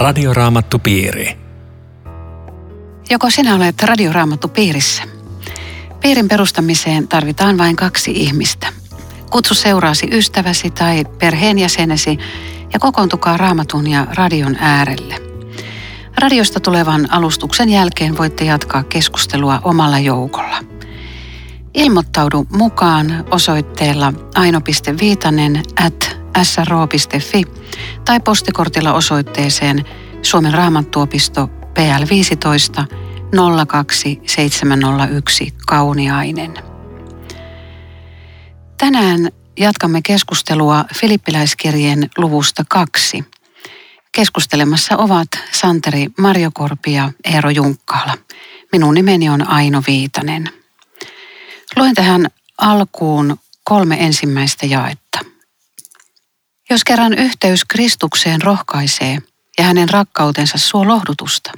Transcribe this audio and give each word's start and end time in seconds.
Radioraamattupiiri. 0.00 1.36
Joko 3.10 3.30
sinä 3.30 3.54
olet 3.54 3.82
Radioraamattu 3.82 4.48
piirissä? 4.48 5.02
Piirin 6.00 6.28
perustamiseen 6.28 7.08
tarvitaan 7.08 7.58
vain 7.58 7.76
kaksi 7.76 8.10
ihmistä. 8.10 8.66
Kutsu 9.30 9.54
seuraasi 9.54 10.08
ystäväsi 10.12 10.70
tai 10.70 11.04
perheenjäsenesi 11.04 12.18
ja 12.72 12.78
kokoontukaa 12.78 13.36
raamatun 13.36 13.86
ja 13.86 14.06
radion 14.14 14.56
äärelle. 14.60 15.14
Radiosta 16.18 16.60
tulevan 16.60 17.12
alustuksen 17.12 17.68
jälkeen 17.68 18.18
voitte 18.18 18.44
jatkaa 18.44 18.82
keskustelua 18.82 19.60
omalla 19.64 19.98
joukolla. 19.98 20.58
Ilmoittaudu 21.74 22.46
mukaan 22.52 23.24
osoitteella 23.30 24.12
aino.viitanen 24.34 25.62
at 25.86 26.19
sro.fi 26.42 27.44
tai 28.04 28.20
postikortilla 28.20 28.92
osoitteeseen 28.92 29.84
Suomen 30.22 30.54
raamattuopisto 30.54 31.46
PL 31.46 32.04
15 32.10 32.84
02701 33.66 35.54
Kauniainen. 35.66 36.54
Tänään 38.78 39.28
jatkamme 39.58 40.02
keskustelua 40.02 40.84
Filippiläiskirjeen 40.94 42.10
luvusta 42.18 42.64
kaksi. 42.68 43.24
Keskustelemassa 44.12 44.96
ovat 44.96 45.28
Santeri 45.52 46.06
Marjokorpi 46.18 46.92
ja 46.92 47.12
Eero 47.24 47.50
Junkkaala. 47.50 48.18
Minun 48.72 48.94
nimeni 48.94 49.28
on 49.28 49.48
Aino 49.48 49.82
Viitanen. 49.86 50.48
Luen 51.76 51.94
tähän 51.94 52.26
alkuun 52.58 53.36
kolme 53.64 53.96
ensimmäistä 54.04 54.66
jaetta. 54.66 55.09
Jos 56.70 56.84
kerran 56.84 57.14
yhteys 57.14 57.64
Kristukseen 57.64 58.42
rohkaisee 58.42 59.18
ja 59.58 59.64
hänen 59.64 59.88
rakkautensa 59.88 60.58
suo 60.58 60.88
lohdutusta, 60.88 61.52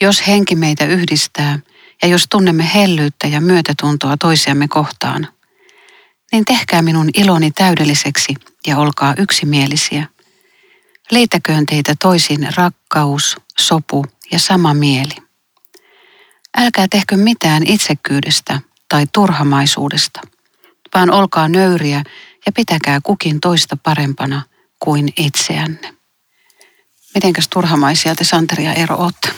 jos 0.00 0.26
henki 0.26 0.56
meitä 0.56 0.84
yhdistää 0.84 1.58
ja 2.02 2.08
jos 2.08 2.26
tunnemme 2.30 2.70
hellyyttä 2.74 3.26
ja 3.26 3.40
myötätuntoa 3.40 4.16
toisiamme 4.16 4.68
kohtaan, 4.68 5.28
niin 6.32 6.44
tehkää 6.44 6.82
minun 6.82 7.10
iloni 7.14 7.50
täydelliseksi 7.50 8.34
ja 8.66 8.78
olkaa 8.78 9.14
yksimielisiä. 9.18 10.06
Liitäköön 11.10 11.66
teitä 11.66 11.94
toisin 12.02 12.48
rakkaus, 12.56 13.36
sopu 13.58 14.06
ja 14.32 14.38
sama 14.38 14.74
mieli. 14.74 15.14
Älkää 16.58 16.86
tehkö 16.90 17.16
mitään 17.16 17.62
itsekyydestä 17.66 18.60
tai 18.88 19.06
turhamaisuudesta, 19.12 20.20
vaan 20.94 21.10
olkaa 21.10 21.48
nöyriä 21.48 22.02
ja 22.50 22.54
pitäkää 22.54 23.00
kukin 23.02 23.40
toista 23.40 23.76
parempana 23.82 24.42
kuin 24.78 25.12
itseänne. 25.16 25.94
Mitenkäs 27.14 27.48
turhamaisia 27.48 28.14
te 28.14 28.24
Santeri 28.24 28.64
ja 28.64 28.74
Eero 28.74 28.96
olette? 28.96 29.30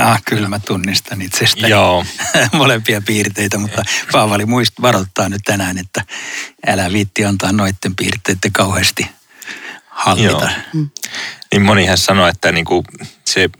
Ah, 0.00 0.22
kyllä 0.24 0.48
mä 0.48 0.58
tunnistan 0.58 1.22
itsestäni 1.22 1.70
Joo. 1.70 2.04
molempia 2.52 3.00
piirteitä, 3.00 3.58
mutta 3.58 3.82
Paavali 4.12 4.46
muist 4.46 4.72
varoittaa 4.82 5.28
nyt 5.28 5.42
tänään, 5.44 5.78
että 5.78 6.04
älä 6.66 6.92
viitti 6.92 7.24
antaa 7.24 7.52
noiden 7.52 7.96
piirteiden 7.96 8.52
kauheasti 8.52 9.06
hallita. 9.86 10.50
Joo. 10.74 10.86
Niin 11.52 11.62
monihan 11.62 11.98
sanoo, 11.98 12.26
että 12.26 12.52
niinku 12.52 12.84
se 13.24 13.50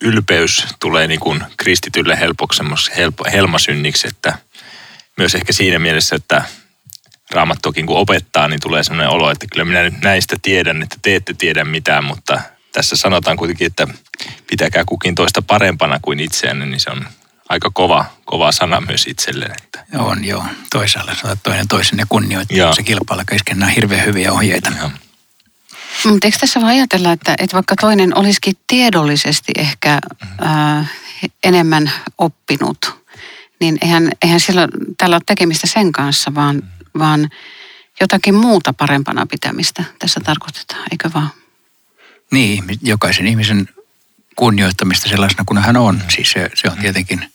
ylpeys 0.00 0.66
tulee 0.80 1.06
niinku 1.06 1.36
kristitylle 1.56 2.20
helpoksi 2.20 2.62
helpo, 2.96 3.24
helmasynniksi, 3.32 4.08
että 4.08 4.38
myös 5.16 5.34
ehkä 5.34 5.52
siinä 5.52 5.78
mielessä, 5.78 6.16
että 6.16 6.44
raamattuakin 7.30 7.86
kun 7.86 7.96
opettaa, 7.96 8.48
niin 8.48 8.60
tulee 8.60 8.84
sellainen 8.84 9.08
olo, 9.08 9.30
että 9.30 9.46
kyllä 9.52 9.64
minä 9.64 9.82
nyt 9.82 10.00
näistä 10.02 10.36
tiedän, 10.42 10.82
että 10.82 10.96
te 11.02 11.16
ette 11.16 11.34
tiedä 11.34 11.64
mitään, 11.64 12.04
mutta 12.04 12.40
tässä 12.72 12.96
sanotaan 12.96 13.36
kuitenkin, 13.36 13.66
että 13.66 13.88
pitäkää 14.50 14.84
kukin 14.86 15.14
toista 15.14 15.42
parempana 15.42 15.98
kuin 16.02 16.20
itseänne, 16.20 16.66
niin 16.66 16.80
se 16.80 16.90
on 16.90 17.06
aika 17.48 17.70
kova, 17.74 18.04
kova 18.24 18.52
sana 18.52 18.80
myös 18.80 19.06
itselleen. 19.06 19.54
Että, 19.62 19.84
On 19.98 20.24
joo, 20.24 20.44
toisaalla 20.72 21.14
saat 21.14 21.38
toinen 21.42 21.68
toisenne 21.68 22.04
kunnioittaa. 22.08 22.74
Se 22.74 22.82
kilpailla 22.82 23.24
kesken 23.24 23.58
nämä 23.58 23.72
hirveän 23.72 24.06
hyviä 24.06 24.32
ohjeita. 24.32 24.72
joo. 24.78 24.90
Mutta 26.04 26.26
eikö 26.26 26.38
tässä 26.40 26.60
vaan 26.60 26.72
ajatella, 26.72 27.12
että, 27.12 27.34
että 27.38 27.54
vaikka 27.54 27.76
toinen 27.76 28.18
olisikin 28.18 28.54
tiedollisesti 28.66 29.52
ehkä 29.58 29.98
ää, 30.40 30.86
enemmän 31.44 31.92
oppinut, 32.18 33.04
niin 33.60 33.78
eihän, 33.82 34.10
eihän 34.22 34.40
sillä 34.40 34.68
tällä 34.98 35.16
ole 35.16 35.22
tekemistä 35.26 35.66
sen 35.66 35.92
kanssa, 35.92 36.34
vaan, 36.34 36.62
vaan 36.98 37.30
jotakin 38.00 38.34
muuta 38.34 38.72
parempana 38.72 39.26
pitämistä 39.26 39.84
tässä 39.98 40.20
tarkoitetaan, 40.20 40.82
eikö 40.90 41.10
vaan? 41.14 41.30
Niin, 42.30 42.64
jokaisen 42.82 43.26
ihmisen 43.26 43.68
kunnioittamista 44.36 45.08
sellaisena 45.08 45.44
kuin 45.46 45.58
hän 45.58 45.76
on. 45.76 46.02
Siis 46.14 46.30
se, 46.30 46.50
se 46.54 46.68
on 46.70 46.78
tietenkin 46.78 47.32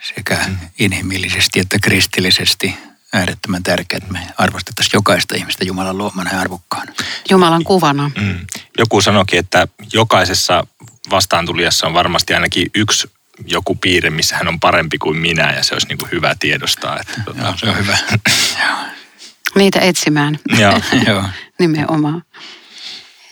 sekä 0.00 0.38
inhimillisesti 0.78 1.60
että 1.60 1.78
kristillisesti 1.82 2.74
äärettömän 3.12 3.62
tärkeää, 3.62 3.98
että 3.98 4.12
me 4.12 4.26
arvostettaisiin 4.38 4.92
jokaista 4.94 5.36
ihmistä 5.36 5.64
Jumalan 5.64 5.98
luomana 5.98 6.32
ja 6.32 6.40
arvokkaana. 6.40 6.92
Jumalan 7.30 7.64
kuvana. 7.64 8.10
Mm. 8.20 8.46
Joku 8.78 9.00
sanoikin, 9.00 9.38
että 9.38 9.68
jokaisessa 9.92 10.66
vastaantulijassa 11.10 11.86
on 11.86 11.94
varmasti 11.94 12.34
ainakin 12.34 12.70
yksi 12.74 13.10
joku 13.46 13.74
piirre, 13.74 14.10
missä 14.10 14.36
hän 14.36 14.48
on 14.48 14.60
parempi 14.60 14.98
kuin 14.98 15.16
minä 15.16 15.52
ja 15.52 15.64
se 15.64 15.74
olisi 15.74 15.88
niin 15.88 15.98
kuin 15.98 16.10
hyvä 16.10 16.34
tiedostaa. 16.40 17.00
Että, 17.00 17.22
tota, 17.24 17.42
Joo, 17.42 17.54
se 17.56 17.66
on 17.68 17.78
hyvä. 17.78 17.98
Niitä 19.54 19.80
etsimään 19.80 20.38
joo. 20.58 20.80
Joo. 21.06 21.24
nimenomaan. 21.58 22.22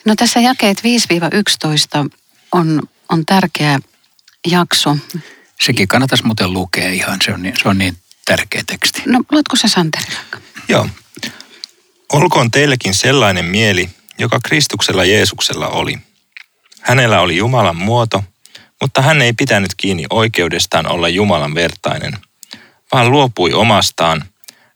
No 0.05 0.15
tässä 0.17 0.41
jakeet 0.41 0.83
5-11 2.05 2.11
on, 2.53 2.83
on 3.09 3.27
tärkeä 3.27 3.79
jakso. 4.47 4.97
Sekin 5.61 5.89
kannattaisi 5.89 6.25
muuten 6.25 6.53
lukea 6.53 6.89
ihan, 6.89 7.19
se 7.25 7.33
on 7.33 7.43
niin, 7.43 7.55
se 7.63 7.69
on 7.69 7.79
niin 7.79 7.97
tärkeä 8.25 8.63
teksti. 8.67 9.03
No, 9.07 9.23
luotko 9.33 9.57
se 9.57 9.69
Santeri? 9.69 10.05
Joo. 10.69 10.89
Olkoon 12.13 12.51
teillekin 12.51 12.95
sellainen 12.95 13.45
mieli, 13.45 13.91
joka 14.19 14.41
Kristuksella 14.45 15.05
Jeesuksella 15.05 15.69
oli. 15.69 15.99
Hänellä 16.81 17.21
oli 17.21 17.37
Jumalan 17.37 17.77
muoto, 17.77 18.25
mutta 18.81 19.03
hän 19.03 19.23
ei 19.23 19.33
pitänyt 19.33 19.71
kiinni 19.77 20.05
oikeudestaan 20.11 20.87
olla 20.87 21.09
Jumalan 21.09 21.55
vertainen, 21.55 22.13
vaan 22.93 23.11
luopui 23.11 23.53
omastaan. 23.53 24.25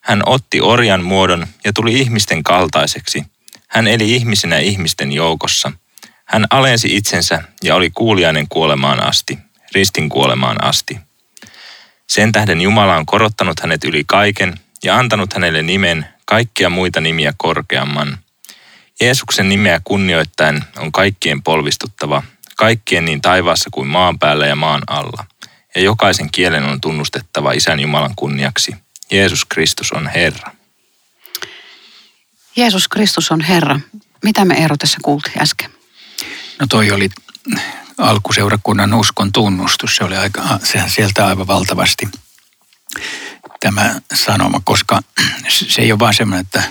Hän 0.00 0.22
otti 0.27 0.61
orjan 0.61 1.05
muodon 1.05 1.47
ja 1.65 1.72
tuli 1.72 1.99
ihmisten 2.00 2.43
kaltaiseksi. 2.43 3.25
Hän 3.69 3.87
eli 3.87 4.15
ihmisenä 4.15 4.59
ihmisten 4.59 5.12
joukossa. 5.12 5.72
Hän 6.25 6.47
alensi 6.50 6.97
itsensä 6.97 7.43
ja 7.62 7.75
oli 7.75 7.91
kuuliainen 7.91 8.47
kuolemaan 8.49 9.06
asti, 9.06 9.38
ristin 9.75 10.09
kuolemaan 10.09 10.65
asti. 10.65 10.99
Sen 12.06 12.32
tähden 12.32 12.61
Jumala 12.61 12.97
on 12.97 13.06
korottanut 13.06 13.61
hänet 13.61 13.84
yli 13.84 14.05
kaiken 14.06 14.55
ja 14.84 14.97
antanut 14.99 15.32
hänelle 15.32 15.62
nimen 15.62 16.06
kaikkia 16.25 16.71
muita 16.71 17.00
nimiä 17.00 17.34
korkeamman. 17.37 18.19
Jeesuksen 19.00 19.49
nimeä 19.49 19.81
kunnioittaen 19.84 20.65
on 20.78 20.93
kaikkien 20.93 21.43
polvistuttava, 21.43 22.22
kaikkien 22.60 23.04
niin 23.04 23.22
taivaassa 23.22 23.71
kuin 23.72 23.88
maan 23.88 24.19
päällä 24.19 24.47
ja 24.47 24.56
maan 24.56 24.82
alla. 24.87 25.25
Ja 25.75 25.81
jokaisen 25.81 26.31
kielen 26.31 26.65
on 26.65 26.81
tunnustettava 26.81 27.53
Isän 27.53 27.81
Jumalan 27.81 28.15
kunniaksi. 28.16 28.72
Jeesus 29.10 29.44
Kristus 29.44 29.93
on 29.93 30.06
Herra. 30.06 30.53
Jeesus 32.56 32.88
Kristus 32.88 33.31
on 33.31 33.41
Herra. 33.41 33.81
Mitä 34.25 34.44
me 34.44 34.54
Eero 34.54 34.76
tässä 34.76 34.99
kuultiin 35.03 35.43
äsken? 35.43 35.70
No 36.59 36.66
toi 36.66 36.91
oli 36.91 37.09
alkuseurakunnan 37.99 38.94
uskon 38.94 39.32
tunnustus. 39.32 39.97
Se 39.97 40.04
oli 40.04 40.16
aika, 40.16 40.43
sehän 40.65 40.91
sieltä 40.91 41.26
aivan 41.26 41.46
valtavasti 41.46 42.08
tämä 43.61 44.00
sanoma, 44.14 44.61
koska 44.64 45.00
se 45.49 45.82
ei 45.82 45.93
ole 45.93 45.99
vaan 45.99 46.14
semmoinen, 46.14 46.46
että 46.46 46.62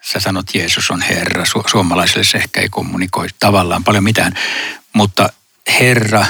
sä 0.00 0.20
sanot 0.20 0.54
Jeesus 0.54 0.90
on 0.90 1.02
Herra. 1.02 1.44
Su- 1.44 1.70
suomalaisille 1.70 2.24
se 2.24 2.38
ehkä 2.38 2.60
ei 2.60 2.68
kommunikoi 2.68 3.26
tavallaan 3.38 3.84
paljon 3.84 4.04
mitään, 4.04 4.34
mutta 4.92 5.28
Herra 5.68 6.26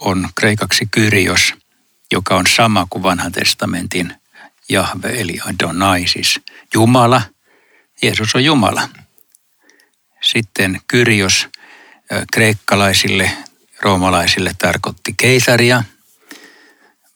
on 0.00 0.28
kreikaksi 0.34 0.88
Kyrios, 0.90 1.54
joka 2.12 2.36
on 2.36 2.46
sama 2.56 2.86
kuin 2.90 3.02
vanhan 3.02 3.32
testamentin 3.32 4.14
Jahve 4.68 5.08
eli 5.08 5.38
Adonai, 5.44 6.06
siis 6.06 6.40
Jumala. 6.74 7.22
Jeesus 8.02 8.34
on 8.34 8.44
Jumala. 8.44 8.88
Sitten 10.20 10.80
Kyrios 10.88 11.48
kreikkalaisille, 12.32 13.30
roomalaisille 13.82 14.52
tarkoitti 14.58 15.14
keisaria, 15.16 15.84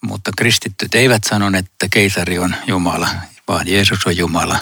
mutta 0.00 0.30
kristittyt 0.36 0.94
eivät 0.94 1.24
sanoneet, 1.24 1.66
että 1.66 1.86
keisari 1.90 2.38
on 2.38 2.56
Jumala, 2.66 3.08
vaan 3.48 3.68
Jeesus 3.68 4.06
on 4.06 4.16
Jumala. 4.16 4.60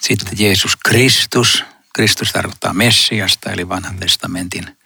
Sitten 0.00 0.38
Jeesus 0.38 0.76
Kristus. 0.76 1.64
Kristus 1.94 2.32
tarkoittaa 2.32 2.74
Messiasta, 2.74 3.52
eli 3.52 3.68
vanhan 3.68 3.98
testamentin 3.98 4.76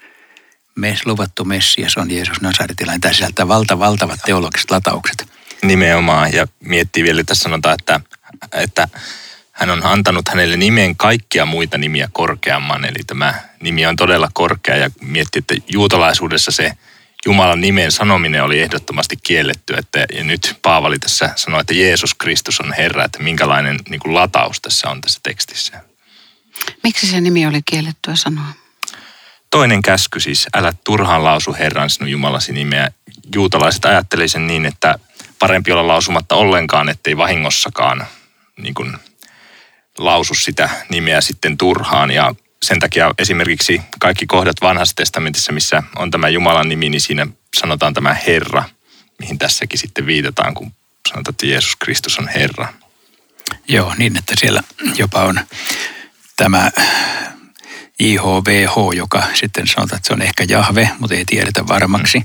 mes, 0.80 1.06
luvattu 1.06 1.44
Messias 1.44 1.96
on 1.96 2.10
Jeesus 2.10 2.40
Nasaretilainen. 2.40 3.00
Tämä 3.00 3.12
sisältää 3.12 3.48
valta, 3.48 3.78
valtavat 3.78 4.20
teologiset 4.24 4.70
lataukset. 4.70 5.28
Nimenomaan. 5.62 6.32
Ja 6.32 6.46
miettii 6.60 7.02
vielä, 7.02 7.24
tässä 7.24 7.42
sanotaan, 7.42 7.76
että, 7.80 8.00
että 8.52 8.88
hän 9.52 9.70
on 9.70 9.86
antanut 9.86 10.28
hänelle 10.28 10.56
nimen 10.56 10.96
kaikkia 10.96 11.46
muita 11.46 11.78
nimiä 11.78 12.08
korkeamman. 12.12 12.84
Eli 12.84 13.04
tämä 13.06 13.34
nimi 13.62 13.86
on 13.86 13.96
todella 13.96 14.28
korkea 14.32 14.76
ja 14.76 14.90
mietti, 15.00 15.38
että 15.38 15.54
juutalaisuudessa 15.68 16.50
se 16.50 16.72
Jumalan 17.26 17.60
nimen 17.60 17.92
sanominen 17.92 18.44
oli 18.44 18.60
ehdottomasti 18.60 19.16
kielletty. 19.22 19.74
Että, 19.74 20.06
ja 20.12 20.24
nyt 20.24 20.58
Paavali 20.62 20.98
tässä 20.98 21.30
sanoi, 21.36 21.60
että 21.60 21.74
Jeesus 21.74 22.14
Kristus 22.14 22.60
on 22.60 22.72
Herra, 22.72 23.04
että 23.04 23.22
minkälainen 23.22 23.78
niin 23.88 24.00
kuin 24.00 24.14
lataus 24.14 24.60
tässä 24.60 24.90
on 24.90 25.00
tässä 25.00 25.20
tekstissä. 25.22 25.80
Miksi 26.82 27.06
se 27.06 27.20
nimi 27.20 27.46
oli 27.46 27.60
kiellettyä 27.62 28.16
sanoa? 28.16 28.46
Toinen 29.50 29.82
käsky 29.82 30.20
siis, 30.20 30.47
älä 30.55 30.73
turhaan 30.85 31.25
lausu 31.25 31.56
Herran 31.58 31.91
sinun 31.91 32.11
Jumalasi 32.11 32.52
nimeä. 32.52 32.91
Juutalaiset 33.35 33.85
ajatteli 33.85 34.29
sen 34.29 34.47
niin, 34.47 34.67
että 34.67 34.99
parempi 35.38 35.73
olla 35.73 35.87
lausumatta 35.87 36.35
ollenkaan, 36.35 36.88
ettei 36.88 37.17
vahingossakaan 37.17 38.06
niin 38.62 38.75
kuin, 38.75 38.97
lausu 39.99 40.35
sitä 40.35 40.70
nimeä 40.88 41.20
sitten 41.20 41.58
turhaan. 41.58 42.11
Ja 42.11 42.35
sen 42.62 42.79
takia 42.79 43.14
esimerkiksi 43.19 43.81
kaikki 43.99 44.26
kohdat 44.26 44.56
vanhassa 44.62 44.97
testamentissa, 44.97 45.52
missä 45.52 45.82
on 45.97 46.11
tämä 46.11 46.29
Jumalan 46.29 46.69
nimi, 46.69 46.88
niin 46.88 47.00
siinä 47.00 47.26
sanotaan 47.56 47.94
tämä 47.94 48.17
Herra, 48.26 48.64
mihin 49.19 49.38
tässäkin 49.38 49.79
sitten 49.79 50.06
viitataan, 50.06 50.55
kun 50.55 50.73
sanotaan, 51.08 51.32
että 51.32 51.47
Jeesus 51.47 51.76
Kristus 51.76 52.19
on 52.19 52.29
Herra. 52.29 52.69
Joo, 53.69 53.94
niin 53.99 54.17
että 54.17 54.35
siellä 54.38 54.62
jopa 54.97 55.25
on 55.25 55.41
tämä 56.37 56.70
IHVH, 58.00 58.97
joka 58.97 59.23
sitten 59.35 59.67
sanotaan, 59.67 59.97
että 59.97 60.06
se 60.06 60.12
on 60.12 60.23
ehkä 60.23 60.44
Jahve, 60.49 60.91
mutta 60.99 61.14
ei 61.14 61.25
tiedetä 61.25 61.67
varmaksi. 61.69 62.19
Mm. 62.19 62.25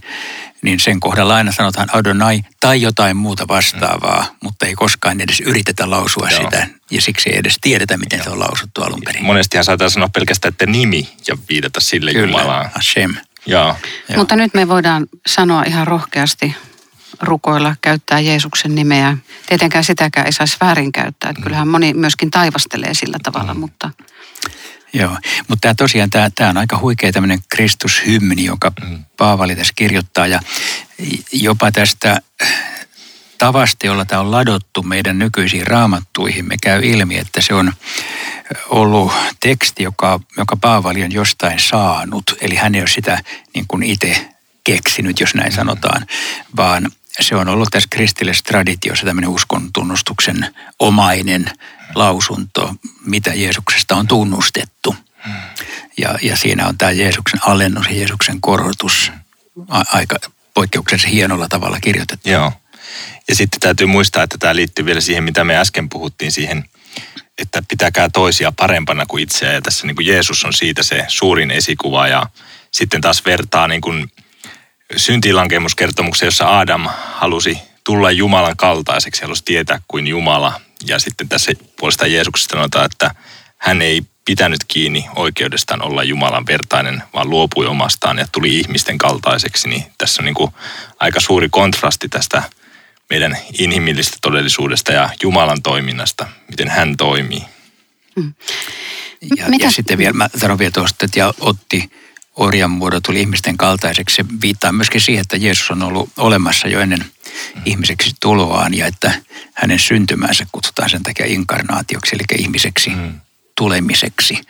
Niin 0.62 0.80
sen 0.80 1.00
kohdalla 1.00 1.36
aina 1.36 1.51
sanotaan 1.51 1.95
Adonai 1.95 2.42
tai 2.60 2.81
jotain 2.81 3.18
muuta 3.18 3.48
vastaavaa, 3.48 4.22
mm. 4.22 4.38
mutta 4.44 4.66
ei 4.66 4.75
koskaan 4.75 5.22
edes 5.22 5.39
yritetä 5.39 5.89
lausua 5.89 6.30
Joo. 6.30 6.42
sitä. 6.44 6.68
Ja 6.92 7.01
siksi 7.01 7.30
ei 7.30 7.38
edes 7.38 7.57
tiedetä, 7.62 7.98
miten 7.98 8.18
Joo. 8.18 8.24
se 8.24 8.30
on 8.30 8.39
lausuttu 8.39 8.81
alun 8.81 9.01
perin. 9.06 9.25
Monestihan 9.25 9.63
saattaa 9.63 9.89
sanoa 9.89 10.10
pelkästään, 10.10 10.51
että 10.51 10.66
nimi 10.66 11.10
ja 11.27 11.38
viitata 11.50 11.80
sille 11.80 12.13
Kyllä, 12.13 12.27
Jumalaan. 12.27 12.69
Hashem. 12.75 13.16
Joo. 13.45 13.75
Joo. 14.10 14.18
Mutta 14.18 14.36
nyt 14.36 14.54
me 14.54 14.68
voidaan 14.68 15.06
sanoa 15.27 15.63
ihan 15.63 15.88
rohkeasti 15.88 16.56
rukoilla, 17.22 17.75
käyttää 17.81 18.19
Jeesuksen 18.19 18.75
nimeä. 18.75 19.18
Tietenkään 19.48 19.83
sitäkään 19.83 20.25
ei 20.25 20.31
saisi 20.31 20.57
väärinkäyttää. 20.62 21.30
Että 21.30 21.42
kyllähän 21.42 21.68
moni 21.68 21.94
myöskin 21.94 22.31
taivastelee 22.31 22.94
sillä 22.94 23.18
tavalla, 23.24 23.54
mm. 23.54 23.60
mutta... 23.60 23.92
Joo, 24.95 25.18
mutta 25.47 25.62
tämä 25.62 25.74
tosiaan, 25.74 26.09
tämä, 26.09 26.30
tämä 26.36 26.50
on 26.50 26.57
aika 26.57 26.77
huikea 26.77 27.12
tämmöinen 27.12 27.39
Kristushymni, 27.50 28.45
jonka 28.45 28.71
mm. 28.83 29.06
Paavali 29.18 29.56
tässä 29.56 29.74
kirjoittaa 29.75 30.27
ja 30.27 30.39
jopa 31.31 31.71
tästä 31.71 32.21
tavasta, 33.38 33.88
jolla 33.88 34.06
tämä 34.06 34.21
on 34.21 34.31
ladottu 34.31 34.83
meidän 34.83 35.19
nykyisiin 35.19 35.68
raamattuihin, 35.68 36.47
me 36.47 36.56
käy 36.62 36.81
ilmi, 36.83 37.18
että 37.18 37.42
se 37.42 37.53
on 37.53 37.74
ollut 38.69 39.12
teksti, 39.39 39.83
joka, 39.83 40.19
joka 40.38 40.56
Paavali 40.56 41.03
on 41.03 41.12
jostain 41.12 41.59
saanut. 41.59 42.24
Eli 42.41 42.56
hän 42.56 42.75
ei 42.75 42.81
ole 42.81 42.88
sitä 42.88 43.19
niin 43.53 43.65
kuin 43.68 43.83
itse 43.83 44.30
keksinyt, 44.63 45.19
jos 45.19 45.36
näin 45.36 45.51
sanotaan, 45.51 46.06
vaan 46.57 46.91
se 47.23 47.35
on 47.35 47.47
ollut 47.47 47.69
tässä 47.71 47.89
kristillisessä 47.91 48.44
traditiossa 48.47 49.06
tämmöinen 49.06 49.29
uskon 49.29 49.69
tunnustuksen 49.73 50.56
omainen 50.79 51.51
lausunto, 51.95 52.75
mitä 53.06 53.33
Jeesuksesta 53.33 53.95
on 53.95 54.07
tunnustettu. 54.07 54.95
Ja, 55.97 56.19
ja 56.21 56.38
siinä 56.38 56.67
on 56.67 56.77
tämä 56.77 56.91
Jeesuksen 56.91 57.39
alennus 57.45 57.88
ja 57.88 57.95
Jeesuksen 57.95 58.41
korotus 58.41 59.12
aika 59.69 60.15
poikkeuksellisen 60.53 61.12
hienolla 61.12 61.47
tavalla 61.47 61.79
kirjoitettu. 61.79 62.29
Joo. 62.29 62.53
Ja 63.27 63.35
sitten 63.35 63.59
täytyy 63.59 63.88
muistaa, 63.88 64.23
että 64.23 64.38
tämä 64.38 64.56
liittyy 64.56 64.85
vielä 64.85 65.01
siihen, 65.01 65.23
mitä 65.23 65.44
me 65.44 65.57
äsken 65.57 65.89
puhuttiin 65.89 66.31
siihen, 66.31 66.65
että 67.38 67.63
pitäkää 67.67 68.09
toisia 68.09 68.51
parempana 68.51 69.06
kuin 69.06 69.23
itseä. 69.23 69.51
Ja 69.51 69.62
tässä 69.62 69.88
niin 69.88 69.95
kuin 69.95 70.07
Jeesus 70.07 70.45
on 70.45 70.53
siitä 70.53 70.83
se 70.83 71.06
suurin 71.07 71.51
esikuva 71.51 72.07
ja 72.07 72.29
sitten 72.71 73.01
taas 73.01 73.25
vertaa 73.25 73.67
niin 73.67 73.81
kuin 73.81 74.12
syntilankemuskertomuksen, 74.95 76.27
jossa 76.27 76.59
Adam 76.59 76.87
halusi 77.13 77.57
tulla 77.83 78.11
Jumalan 78.11 78.57
kaltaiseksi, 78.57 79.21
halusi 79.21 79.43
tietää 79.45 79.81
kuin 79.87 80.07
Jumala. 80.07 80.61
Ja 80.87 80.99
sitten 80.99 81.29
tässä 81.29 81.51
puolesta 81.79 82.07
Jeesuksesta 82.07 82.51
sanotaan, 82.55 82.85
että 82.85 83.15
hän 83.57 83.81
ei 83.81 84.01
pitänyt 84.25 84.59
kiinni 84.67 85.05
oikeudestaan 85.15 85.81
olla 85.81 86.03
Jumalan 86.03 86.45
vertainen, 86.45 87.03
vaan 87.13 87.29
luopui 87.29 87.65
omastaan 87.65 88.17
ja 88.17 88.27
tuli 88.31 88.59
ihmisten 88.59 88.97
kaltaiseksi. 88.97 89.69
Niin 89.69 89.85
tässä 89.97 90.21
on 90.21 90.25
niin 90.25 90.35
kuin 90.35 90.51
aika 90.99 91.19
suuri 91.19 91.49
kontrasti 91.51 92.09
tästä 92.09 92.43
meidän 93.09 93.38
inhimillistä 93.59 94.17
todellisuudesta 94.21 94.91
ja 94.91 95.09
Jumalan 95.23 95.61
toiminnasta, 95.61 96.27
miten 96.49 96.69
hän 96.69 96.97
toimii. 96.97 97.41
Hmm. 98.15 98.33
Ja, 99.38 99.45
ja 99.59 99.71
sitten 99.71 99.97
vielä, 99.97 100.13
mä 100.13 100.29
sanon 100.38 100.59
vielä 100.59 100.71
tuosta, 100.71 101.05
että 101.05 101.19
ja 101.19 101.33
otti 101.39 101.89
orjan 102.35 102.71
muodot 102.71 103.03
tuli 103.03 103.21
ihmisten 103.21 103.57
kaltaiseksi. 103.57 104.15
Se 104.15 104.25
viittaa 104.41 104.71
myöskin 104.71 105.01
siihen, 105.01 105.21
että 105.21 105.37
Jeesus 105.37 105.71
on 105.71 105.83
ollut 105.83 106.09
olemassa 106.17 106.67
jo 106.67 106.79
ennen 106.79 106.99
mm. 106.99 107.61
ihmiseksi 107.65 108.11
tuloaan 108.19 108.73
ja 108.73 108.85
että 108.85 109.11
hänen 109.53 109.79
syntymänsä 109.79 110.45
kutsutaan 110.51 110.89
sen 110.89 111.03
takia 111.03 111.25
inkarnaatioksi, 111.25 112.15
eli 112.15 112.41
ihmiseksi 112.43 112.89
mm. 112.89 113.19
tulemiseksi. 113.57 114.41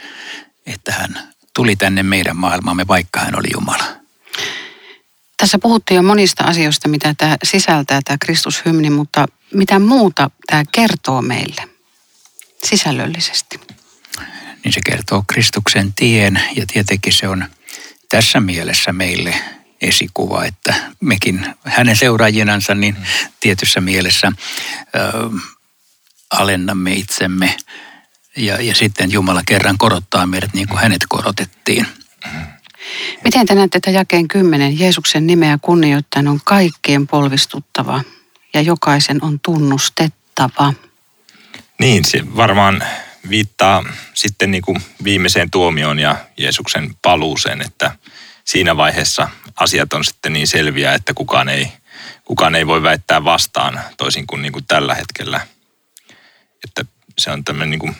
Että 0.65 0.91
hän 0.91 1.19
tuli 1.53 1.75
tänne 1.75 2.03
meidän 2.03 2.37
maailmaamme, 2.37 2.87
vaikka 2.87 3.19
hän 3.19 3.39
oli 3.39 3.47
Jumala. 3.53 3.85
Tässä 5.37 5.59
puhuttiin 5.59 5.95
jo 5.95 6.03
monista 6.03 6.43
asioista, 6.43 6.87
mitä 6.87 7.15
tämä 7.17 7.37
sisältää, 7.43 8.01
tämä 8.05 8.17
Kristushymni, 8.21 8.89
mutta 8.89 9.25
mitä 9.53 9.79
muuta 9.79 10.31
tämä 10.47 10.63
kertoo 10.71 11.21
meille 11.21 11.69
sisällöllisesti? 12.63 13.59
Niin 14.63 14.73
se 14.73 14.79
kertoo 14.85 15.23
Kristuksen 15.27 15.93
tien 15.93 16.41
ja 16.55 16.65
tietenkin 16.73 17.13
se 17.13 17.27
on 17.27 17.45
tässä 18.09 18.39
mielessä 18.39 18.93
meille 18.93 19.35
esikuva, 19.81 20.45
että 20.45 20.73
mekin 20.99 21.55
hänen 21.63 21.95
seuraajinansa 21.95 22.75
niin 22.75 22.97
tietyssä 23.39 23.81
mielessä 23.81 24.31
ö, 24.95 25.29
alennamme 26.31 26.93
itsemme. 26.93 27.57
Ja, 28.37 28.61
ja 28.61 28.75
sitten 28.75 29.11
Jumala 29.11 29.41
kerran 29.45 29.77
korottaa 29.77 30.25
meidät 30.25 30.53
niin 30.53 30.67
kuin 30.67 30.79
hänet 30.79 31.01
korotettiin. 31.09 31.87
Miten 33.23 33.45
te 33.45 33.55
näette, 33.55 33.77
että 33.77 33.91
jakeen 33.91 34.27
kymmenen? 34.27 34.79
Jeesuksen 34.79 35.27
nimeä 35.27 35.59
kunnioittain 35.61 36.27
on 36.27 36.39
kaikkien 36.43 37.07
polvistuttava 37.07 38.03
ja 38.53 38.61
jokaisen 38.61 39.23
on 39.23 39.39
tunnustettava? 39.39 40.73
Niin, 41.79 42.05
se 42.05 42.35
varmaan 42.35 42.83
viittaa 43.29 43.83
sitten 44.13 44.51
niin 44.51 44.61
kuin 44.61 44.81
viimeiseen 45.03 45.51
tuomioon 45.51 45.99
ja 45.99 46.15
Jeesuksen 46.37 46.95
paluuseen, 47.01 47.61
että 47.61 47.91
siinä 48.45 48.77
vaiheessa 48.77 49.29
asiat 49.55 49.93
on 49.93 50.05
sitten 50.05 50.33
niin 50.33 50.47
selviä, 50.47 50.93
että 50.93 51.13
kukaan 51.13 51.49
ei, 51.49 51.71
kukaan 52.23 52.55
ei 52.55 52.67
voi 52.67 52.83
väittää 52.83 53.23
vastaan 53.23 53.81
toisin 53.97 54.27
kuin, 54.27 54.41
niin 54.41 54.53
kuin 54.53 54.65
tällä 54.67 54.95
hetkellä. 54.95 55.41
Että 56.63 56.85
se 57.17 57.31
on 57.31 57.43
tämmöinen 57.43 57.69
niin 57.69 57.79
kuin 57.79 57.95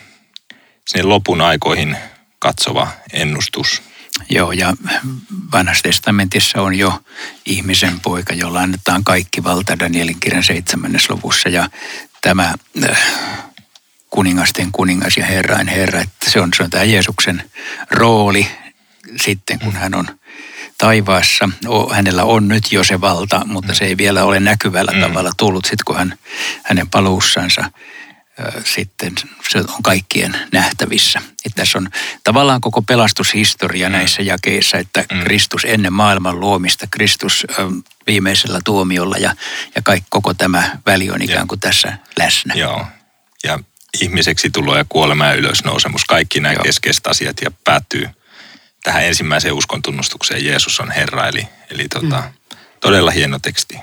sinne 0.88 1.02
lopun 1.02 1.40
aikoihin 1.40 1.96
katsova 2.38 2.88
ennustus. 3.12 3.82
Joo, 4.30 4.52
ja 4.52 4.72
vanhassa 5.52 5.82
testamentissa 5.82 6.62
on 6.62 6.74
jo 6.74 7.00
ihmisen 7.46 8.00
poika, 8.00 8.34
jolla 8.34 8.60
annetaan 8.60 9.04
kaikki 9.04 9.44
valta 9.44 9.78
Danielin 9.78 10.20
kirjan 10.20 10.44
seitsemännes 10.44 11.10
luvussa. 11.10 11.48
Ja 11.48 11.70
tämä 12.22 12.54
äh, 12.84 12.98
kuningasten 14.16 14.72
kuningas 14.72 15.16
ja 15.16 15.26
herrain 15.26 15.68
herra. 15.68 16.00
Että 16.00 16.30
se 16.30 16.40
on, 16.40 16.50
se 16.56 16.62
on 16.62 16.70
tämä 16.70 16.84
Jeesuksen 16.84 17.50
rooli 17.90 18.46
sitten, 19.22 19.58
kun 19.58 19.72
hän 19.72 19.94
on 19.94 20.08
taivaassa. 20.78 21.48
Hänellä 21.92 22.24
on 22.24 22.48
nyt 22.48 22.72
jo 22.72 22.84
se 22.84 23.00
valta, 23.00 23.42
mutta 23.44 23.74
se 23.74 23.84
ei 23.84 23.96
vielä 23.96 24.24
ole 24.24 24.40
näkyvällä 24.40 24.92
mm. 24.92 25.00
tavalla 25.00 25.30
tullut 25.36 25.64
sitten, 25.64 25.84
kun 25.86 25.96
hän, 25.96 26.18
hänen 26.62 26.90
paluussansa 26.90 27.70
sitten 28.64 29.12
se 29.50 29.58
on 29.58 29.82
kaikkien 29.82 30.36
nähtävissä. 30.52 31.18
Että 31.18 31.56
tässä 31.56 31.78
on 31.78 31.88
tavallaan 32.24 32.60
koko 32.60 32.82
pelastushistoria 32.82 33.88
mm. 33.88 33.92
näissä 33.92 34.22
jakeissa, 34.22 34.78
että 34.78 35.04
mm. 35.12 35.20
Kristus 35.20 35.64
ennen 35.64 35.92
maailman 35.92 36.40
luomista, 36.40 36.86
Kristus 36.90 37.46
viimeisellä 38.06 38.60
tuomiolla 38.64 39.16
ja, 39.16 39.36
ja 39.74 39.82
kaikki, 39.82 40.06
koko 40.10 40.34
tämä 40.34 40.78
väli 40.86 41.10
on 41.10 41.22
ikään 41.22 41.48
kuin 41.48 41.58
ja. 41.62 41.68
tässä 41.68 41.98
läsnä. 42.18 42.54
Joo, 42.54 42.86
ja 43.44 43.58
ihmiseksi 44.00 44.50
tulo 44.50 44.76
ja 44.76 44.84
kuolema 44.88 45.26
ja 45.26 45.34
ylösnousemus, 45.34 46.04
kaikki 46.04 46.40
nämä 46.40 46.52
Joo. 46.52 46.62
keskeiset 46.62 47.06
asiat 47.06 47.36
ja 47.42 47.50
päättyy 47.64 48.08
tähän 48.86 49.04
ensimmäiseen 49.04 49.54
uskon 49.54 49.82
tunnustukseen, 49.82 50.44
Jeesus 50.44 50.80
on 50.80 50.90
Herra, 50.90 51.28
eli, 51.28 51.48
eli 51.70 51.88
tota, 51.88 52.22
mm. 52.22 52.56
todella 52.80 53.10
hieno 53.10 53.38
teksti. 53.38 53.78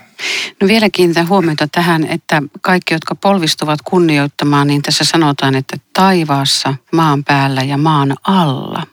No 0.61 0.67
vielä 0.67 0.89
kiinnitän 0.89 1.29
huomiota 1.29 1.67
tähän, 1.71 2.07
että 2.07 2.41
kaikki, 2.61 2.93
jotka 2.93 3.15
polvistuvat 3.15 3.79
kunnioittamaan, 3.81 4.67
niin 4.67 4.81
tässä 4.81 5.03
sanotaan, 5.03 5.55
että 5.55 5.77
taivaassa, 5.93 6.75
maan 6.91 7.23
päällä 7.23 7.61
ja 7.61 7.77
maan 7.77 8.15
alla. 8.23 8.87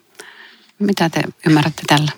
Mitä 0.79 1.09
te 1.09 1.23
ymmärrätte 1.47 1.83
tällä? 1.87 2.13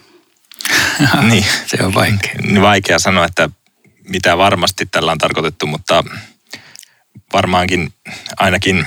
niin, 1.29 1.45
se 1.71 1.85
on 1.85 1.95
vaikea. 1.95 2.35
Vaikea 2.61 2.99
sanoa, 2.99 3.25
että 3.25 3.51
mitä 4.09 4.39
varmasti 4.39 4.87
tällä 4.87 5.13
on 5.13 5.19
tarkoitettu, 5.19 5.67
mutta 5.67 6.05
varmaankin 7.33 7.93
ainakin 8.39 8.87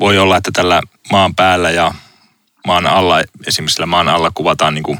voi 0.00 0.18
olla, 0.18 0.36
että 0.36 0.50
tällä 0.54 0.80
maan 1.10 1.34
päällä 1.34 1.70
ja 1.70 1.94
maan 2.66 2.86
alla, 2.86 3.20
esimerkiksi 3.46 3.74
sillä 3.74 3.86
maan 3.86 4.08
alla 4.08 4.30
kuvataan 4.34 4.74
niin 4.74 4.82
kuin 4.82 4.98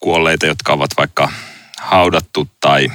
kuolleita, 0.00 0.46
jotka 0.46 0.72
ovat 0.72 0.90
vaikka 0.96 1.32
haudattu 1.80 2.48
tai 2.60 2.88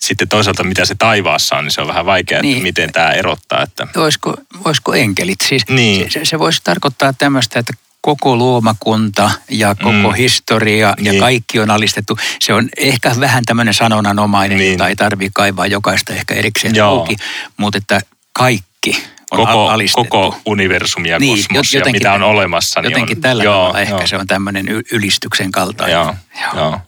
sitten 0.00 0.28
toisaalta 0.28 0.64
mitä 0.64 0.84
se 0.84 0.94
taivaassa 0.94 1.56
on, 1.56 1.64
niin 1.64 1.72
se 1.72 1.80
on 1.80 1.88
vähän 1.88 2.06
vaikea, 2.06 2.42
niin. 2.42 2.52
että 2.52 2.62
miten 2.62 2.92
tämä 2.92 3.12
erottaa. 3.12 3.62
Että... 3.62 3.86
Olisiko, 3.96 4.36
olisiko 4.64 4.94
enkelit? 4.94 5.38
Siis 5.48 5.62
niin. 5.68 6.10
se, 6.10 6.24
se 6.24 6.38
voisi 6.38 6.60
tarkoittaa 6.64 7.12
tämmöistä, 7.12 7.58
että 7.58 7.72
koko 8.04 8.36
luomakunta 8.36 9.30
ja 9.50 9.74
koko 9.74 9.92
mm. 9.92 10.14
historia 10.14 10.94
ja 10.98 11.12
niin. 11.12 11.20
kaikki 11.20 11.60
on 11.60 11.70
alistettu. 11.70 12.18
Se 12.40 12.54
on 12.54 12.68
ehkä 12.76 13.12
vähän 13.20 13.44
tämmöinen 13.46 13.74
sanonanomainen, 13.74 14.58
niin. 14.58 14.72
jota 14.72 14.88
ei 14.88 14.96
tarvitse 14.96 15.30
kaivaa 15.34 15.66
jokaista 15.66 16.12
ehkä 16.12 16.34
erikseen 16.34 16.74
Joo. 16.74 16.88
auki, 16.88 17.16
mutta 17.56 17.78
että 17.78 18.00
kaikki 18.32 19.04
on 19.30 19.46
koko, 19.46 19.68
alistettu. 19.68 20.10
Koko 20.10 20.40
universumi 20.46 21.08
ja 21.08 21.18
niin, 21.18 21.38
kosmos 21.38 21.74
ja 21.74 21.92
mitä 21.92 22.12
on 22.12 22.22
olemassa. 22.22 22.80
Niin 22.80 22.92
jotenkin 22.92 23.18
on, 23.18 23.22
tällä 23.22 23.44
joo, 23.44 23.54
tavalla 23.54 23.80
ehkä 23.80 23.94
joo. 23.94 24.06
se 24.06 24.16
on 24.16 24.26
tämmöinen 24.26 24.66
ylistyksen 24.92 25.52
kaltainen. 25.52 25.94
Joo, 25.94 26.14
joo. 26.42 26.56
Joo. 26.56 26.80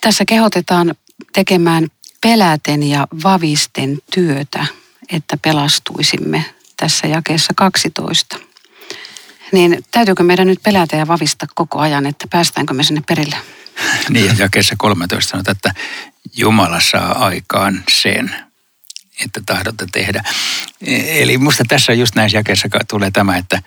Tässä 0.00 0.24
kehotetaan 0.24 0.94
tekemään 1.32 1.86
peläten 2.20 2.82
ja 2.82 3.06
vavisten 3.24 3.98
työtä, 4.14 4.66
että 5.12 5.36
pelastuisimme 5.42 6.44
tässä 6.76 7.06
jakeessa 7.06 7.52
12. 7.56 8.45
Niin 9.52 9.84
täytyykö 9.90 10.22
meidän 10.22 10.46
nyt 10.46 10.62
pelätä 10.62 10.96
ja 10.96 11.06
vavista 11.06 11.46
koko 11.54 11.78
ajan, 11.78 12.06
että 12.06 12.26
päästäänkö 12.30 12.74
me 12.74 12.82
sinne 12.82 13.02
perille? 13.08 13.36
Niin, 14.08 14.38
jakeessa 14.38 14.74
13 14.78 15.30
sanotaan, 15.30 15.56
että 15.56 15.74
Jumala 16.36 16.80
saa 16.80 17.24
aikaan 17.26 17.84
sen, 17.90 18.36
että 19.24 19.40
tahdotte 19.46 19.86
tehdä. 19.92 20.24
Eli 21.06 21.38
musta 21.38 21.64
tässä 21.68 21.92
just 21.92 22.14
näissä 22.14 22.38
jakeissa 22.38 22.68
tulee 22.88 23.10
tämä, 23.10 23.36
että 23.36 23.62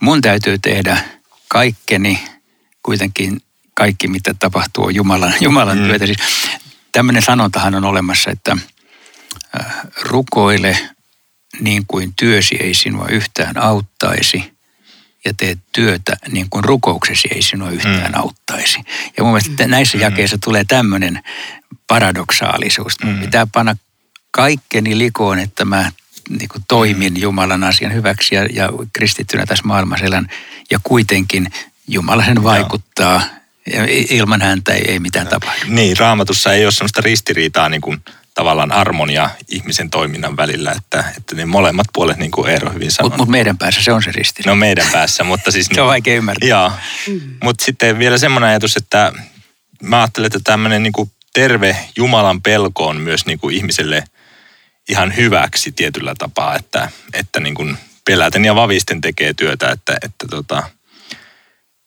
mun 0.00 0.20
täytyy 0.20 0.58
tehdä 0.58 0.98
kaikkeni, 1.48 2.24
kuitenkin 2.82 3.42
kaikki 3.74 4.08
mitä 4.08 4.34
tapahtuu 4.34 4.84
on 4.84 4.94
Jumalan, 4.94 5.34
Jumalan 5.40 5.78
mm. 5.78 5.84
työtä. 5.84 6.06
Siis 6.06 6.18
tämmöinen 6.92 7.22
sanontahan 7.22 7.74
on 7.74 7.84
olemassa, 7.84 8.30
että 8.30 8.56
äh, 9.60 9.66
rukoile 10.02 10.78
niin 11.60 11.84
kuin 11.86 12.14
työsi 12.16 12.56
ei 12.60 12.74
sinua 12.74 13.08
yhtään 13.08 13.58
auttaisi– 13.58 14.44
ja 15.24 15.34
teet 15.36 15.58
työtä 15.72 16.16
niin 16.30 16.46
kuin 16.50 16.64
rukouksesi 16.64 17.28
ei 17.34 17.42
sinua 17.42 17.70
yhtään 17.70 18.12
mm. 18.12 18.20
auttaisi. 18.20 18.78
Ja 19.16 19.24
mun 19.24 19.32
mielestä 19.32 19.64
mm. 19.64 19.70
näissä 19.70 19.98
jakeissa 19.98 20.38
tulee 20.44 20.64
tämmöinen 20.68 21.22
paradoksaalisuus. 21.86 22.94
Mm. 23.04 23.18
Pitää 23.18 23.46
panna 23.52 23.76
kaikkeni 24.30 24.98
likoon, 24.98 25.38
että 25.38 25.64
mä 25.64 25.92
niin 26.28 26.48
kuin 26.48 26.64
toimin 26.68 27.12
mm. 27.12 27.20
Jumalan 27.20 27.64
asian 27.64 27.94
hyväksi 27.94 28.34
ja, 28.34 28.46
ja 28.46 28.68
kristittynä 28.92 29.46
tässä 29.46 29.64
maailmassa 29.64 30.06
elän. 30.06 30.28
Ja 30.70 30.78
kuitenkin 30.82 31.50
Jumala 31.88 32.24
sen 32.24 32.44
vaikuttaa. 32.44 33.22
Ja 33.72 33.84
ilman 33.88 34.42
häntä 34.42 34.74
ei, 34.74 34.90
ei 34.90 35.00
mitään 35.00 35.26
tapahdu. 35.26 35.64
Niin, 35.68 35.96
raamatussa 35.96 36.52
ei 36.52 36.64
ole 36.64 36.72
sellaista 36.72 37.00
ristiriitaa 37.00 37.68
niin 37.68 37.80
kuin 37.80 38.00
tavallaan 38.38 38.72
harmonia 38.72 39.30
ihmisen 39.48 39.90
toiminnan 39.90 40.36
välillä, 40.36 40.72
että, 40.72 41.04
että 41.16 41.36
ne 41.36 41.46
molemmat 41.46 41.86
puolet, 41.92 42.16
niin 42.16 42.30
kuin 42.30 42.50
Eero 42.50 42.72
hyvin 42.72 42.90
sanoi. 42.90 43.08
Mutta 43.08 43.22
mut 43.22 43.28
meidän 43.28 43.58
päässä 43.58 43.82
se 43.82 43.92
on 43.92 44.02
se 44.02 44.12
ristiriita. 44.12 44.50
No 44.50 44.56
meidän 44.56 44.86
päässä, 44.92 45.24
mutta 45.24 45.50
siis... 45.50 45.68
se 45.74 45.80
on 45.80 45.86
vaikea 45.86 46.16
ymmärtää. 46.16 46.48
Joo, 46.48 46.72
mm. 47.08 47.20
mutta 47.44 47.64
sitten 47.64 47.98
vielä 47.98 48.18
semmoinen 48.18 48.50
ajatus, 48.50 48.76
että 48.76 49.12
mä 49.82 50.00
ajattelen, 50.00 50.26
että 50.26 50.40
tämmöinen 50.44 50.82
niin 50.82 50.92
kuin 50.92 51.10
terve 51.32 51.76
Jumalan 51.96 52.42
pelko 52.42 52.86
on 52.86 52.96
myös 52.96 53.26
niin 53.26 53.38
kuin 53.38 53.54
ihmiselle 53.54 54.04
ihan 54.88 55.16
hyväksi 55.16 55.72
tietyllä 55.72 56.14
tapaa, 56.18 56.56
että, 56.56 56.90
että 57.14 57.40
niin 57.40 57.54
kuin 57.54 57.78
peläten 58.06 58.44
ja 58.44 58.54
vavisten 58.54 59.00
tekee 59.00 59.34
työtä, 59.34 59.70
että, 59.70 59.96
että 60.02 60.26
tota, 60.30 60.62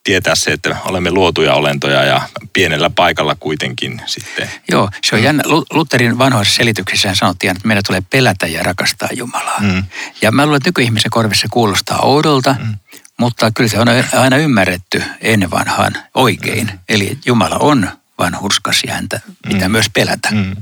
tietää 0.04 0.36
se, 0.36 0.52
että 0.52 0.78
olemme 0.86 1.12
luotuja 1.12 1.54
olentoja 1.54 2.04
ja 2.04 2.22
pienellä 2.54 2.90
paikalla 2.90 3.36
kuitenkin 3.40 4.02
sitten. 4.06 4.50
Joo, 4.72 4.90
se 5.04 5.16
on 5.16 5.22
mm. 5.22 5.26
jännä. 5.26 5.44
Lutherin 5.74 6.18
vanhoissa 6.18 6.56
selityksissä 6.56 7.16
sanottiin, 7.16 7.52
että 7.52 7.68
meidän 7.68 7.84
tulee 7.88 8.02
pelätä 8.10 8.48
ja 8.48 8.64
rakastaa 8.64 9.10
Jumalaa. 9.14 9.60
Mm. 9.60 9.84
Ja 10.22 10.32
mä 10.32 10.46
luulen, 10.46 10.58
että 10.58 10.70
nykyihmisen 10.70 11.12
korvissa 11.12 11.48
kuulostaa 11.52 12.00
oudolta, 12.00 12.56
mm. 12.60 12.74
mutta 13.20 13.52
kyllä 13.52 13.70
se 13.70 13.80
on 13.80 13.88
aina 14.14 14.38
ymmärretty 14.38 15.04
ennen 15.22 15.52
vanhaan 15.52 15.94
oikein. 16.16 16.68
Mm. 16.68 16.80
Eli 16.90 17.18
Jumala 17.26 17.58
on 17.60 17.90
vanhurskas 18.24 18.82
ja 18.88 18.94
häntä 18.94 19.20
pitää 19.48 19.68
mm. 19.68 19.72
myös 19.72 19.86
pelätä. 19.94 20.30
Mm. 20.32 20.56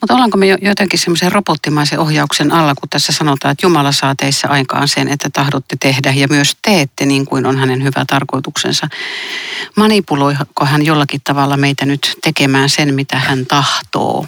Mutta 0.00 0.14
ollaanko 0.14 0.38
me 0.38 0.46
jotenkin 0.46 0.98
semmoisen 0.98 1.32
robottimaisen 1.32 1.98
ohjauksen 1.98 2.52
alla, 2.52 2.74
kun 2.74 2.88
tässä 2.88 3.12
sanotaan, 3.12 3.52
että 3.52 3.66
Jumala 3.66 3.92
saa 3.92 4.14
teissä 4.14 4.48
aikaan 4.48 4.88
sen, 4.88 5.08
että 5.08 5.30
tahdotte 5.30 5.76
tehdä 5.80 6.12
ja 6.12 6.26
myös 6.30 6.56
teette 6.62 7.06
niin 7.06 7.26
kuin 7.26 7.46
on 7.46 7.58
hänen 7.58 7.82
hyvä 7.82 8.04
tarkoituksensa. 8.06 8.88
Manipuloiko 9.76 10.64
hän 10.64 10.86
jollakin 10.86 11.20
tavalla 11.24 11.56
meitä 11.56 11.86
nyt 11.86 12.18
tekemään 12.22 12.70
sen, 12.70 12.94
mitä 12.94 13.18
hän 13.18 13.46
tahtoo? 13.46 14.26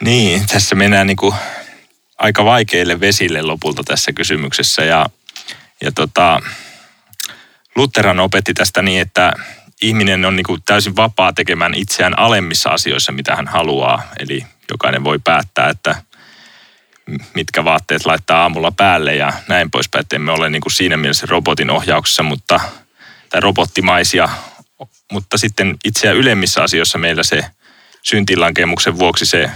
Niin, 0.00 0.46
tässä 0.46 0.74
mennään 0.74 1.06
niin 1.06 1.16
kuin 1.16 1.34
aika 2.18 2.44
vaikeille 2.44 3.00
vesille 3.00 3.42
lopulta 3.42 3.82
tässä 3.84 4.12
kysymyksessä 4.12 4.84
ja, 4.84 5.06
ja 5.80 5.92
tota, 5.92 6.40
Lutheran 7.76 8.20
opetti 8.20 8.54
tästä 8.54 8.82
niin, 8.82 9.00
että 9.00 9.32
ihminen 9.88 10.24
on 10.24 10.36
niin 10.36 10.44
kuin 10.44 10.62
täysin 10.66 10.96
vapaa 10.96 11.32
tekemään 11.32 11.74
itseään 11.74 12.18
alemmissa 12.18 12.70
asioissa, 12.70 13.12
mitä 13.12 13.36
hän 13.36 13.48
haluaa. 13.48 14.02
Eli 14.18 14.46
jokainen 14.70 15.04
voi 15.04 15.18
päättää, 15.18 15.68
että 15.68 16.02
mitkä 17.34 17.64
vaatteet 17.64 18.06
laittaa 18.06 18.42
aamulla 18.42 18.70
päälle 18.70 19.16
ja 19.16 19.32
näin 19.48 19.70
poispäin. 19.70 20.00
Että 20.00 20.16
emme 20.16 20.32
ole 20.32 20.50
niin 20.50 20.62
kuin 20.62 20.72
siinä 20.72 20.96
mielessä 20.96 21.26
robotin 21.30 21.70
ohjauksessa, 21.70 22.22
mutta, 22.22 22.60
tai 23.30 23.40
robottimaisia, 23.40 24.28
mutta 25.12 25.38
sitten 25.38 25.76
itseä 25.84 26.12
ylemmissä 26.12 26.62
asioissa 26.62 26.98
meillä 26.98 27.22
se 27.22 27.44
syntilankemuksen 28.02 28.98
vuoksi 28.98 29.26
se 29.26 29.50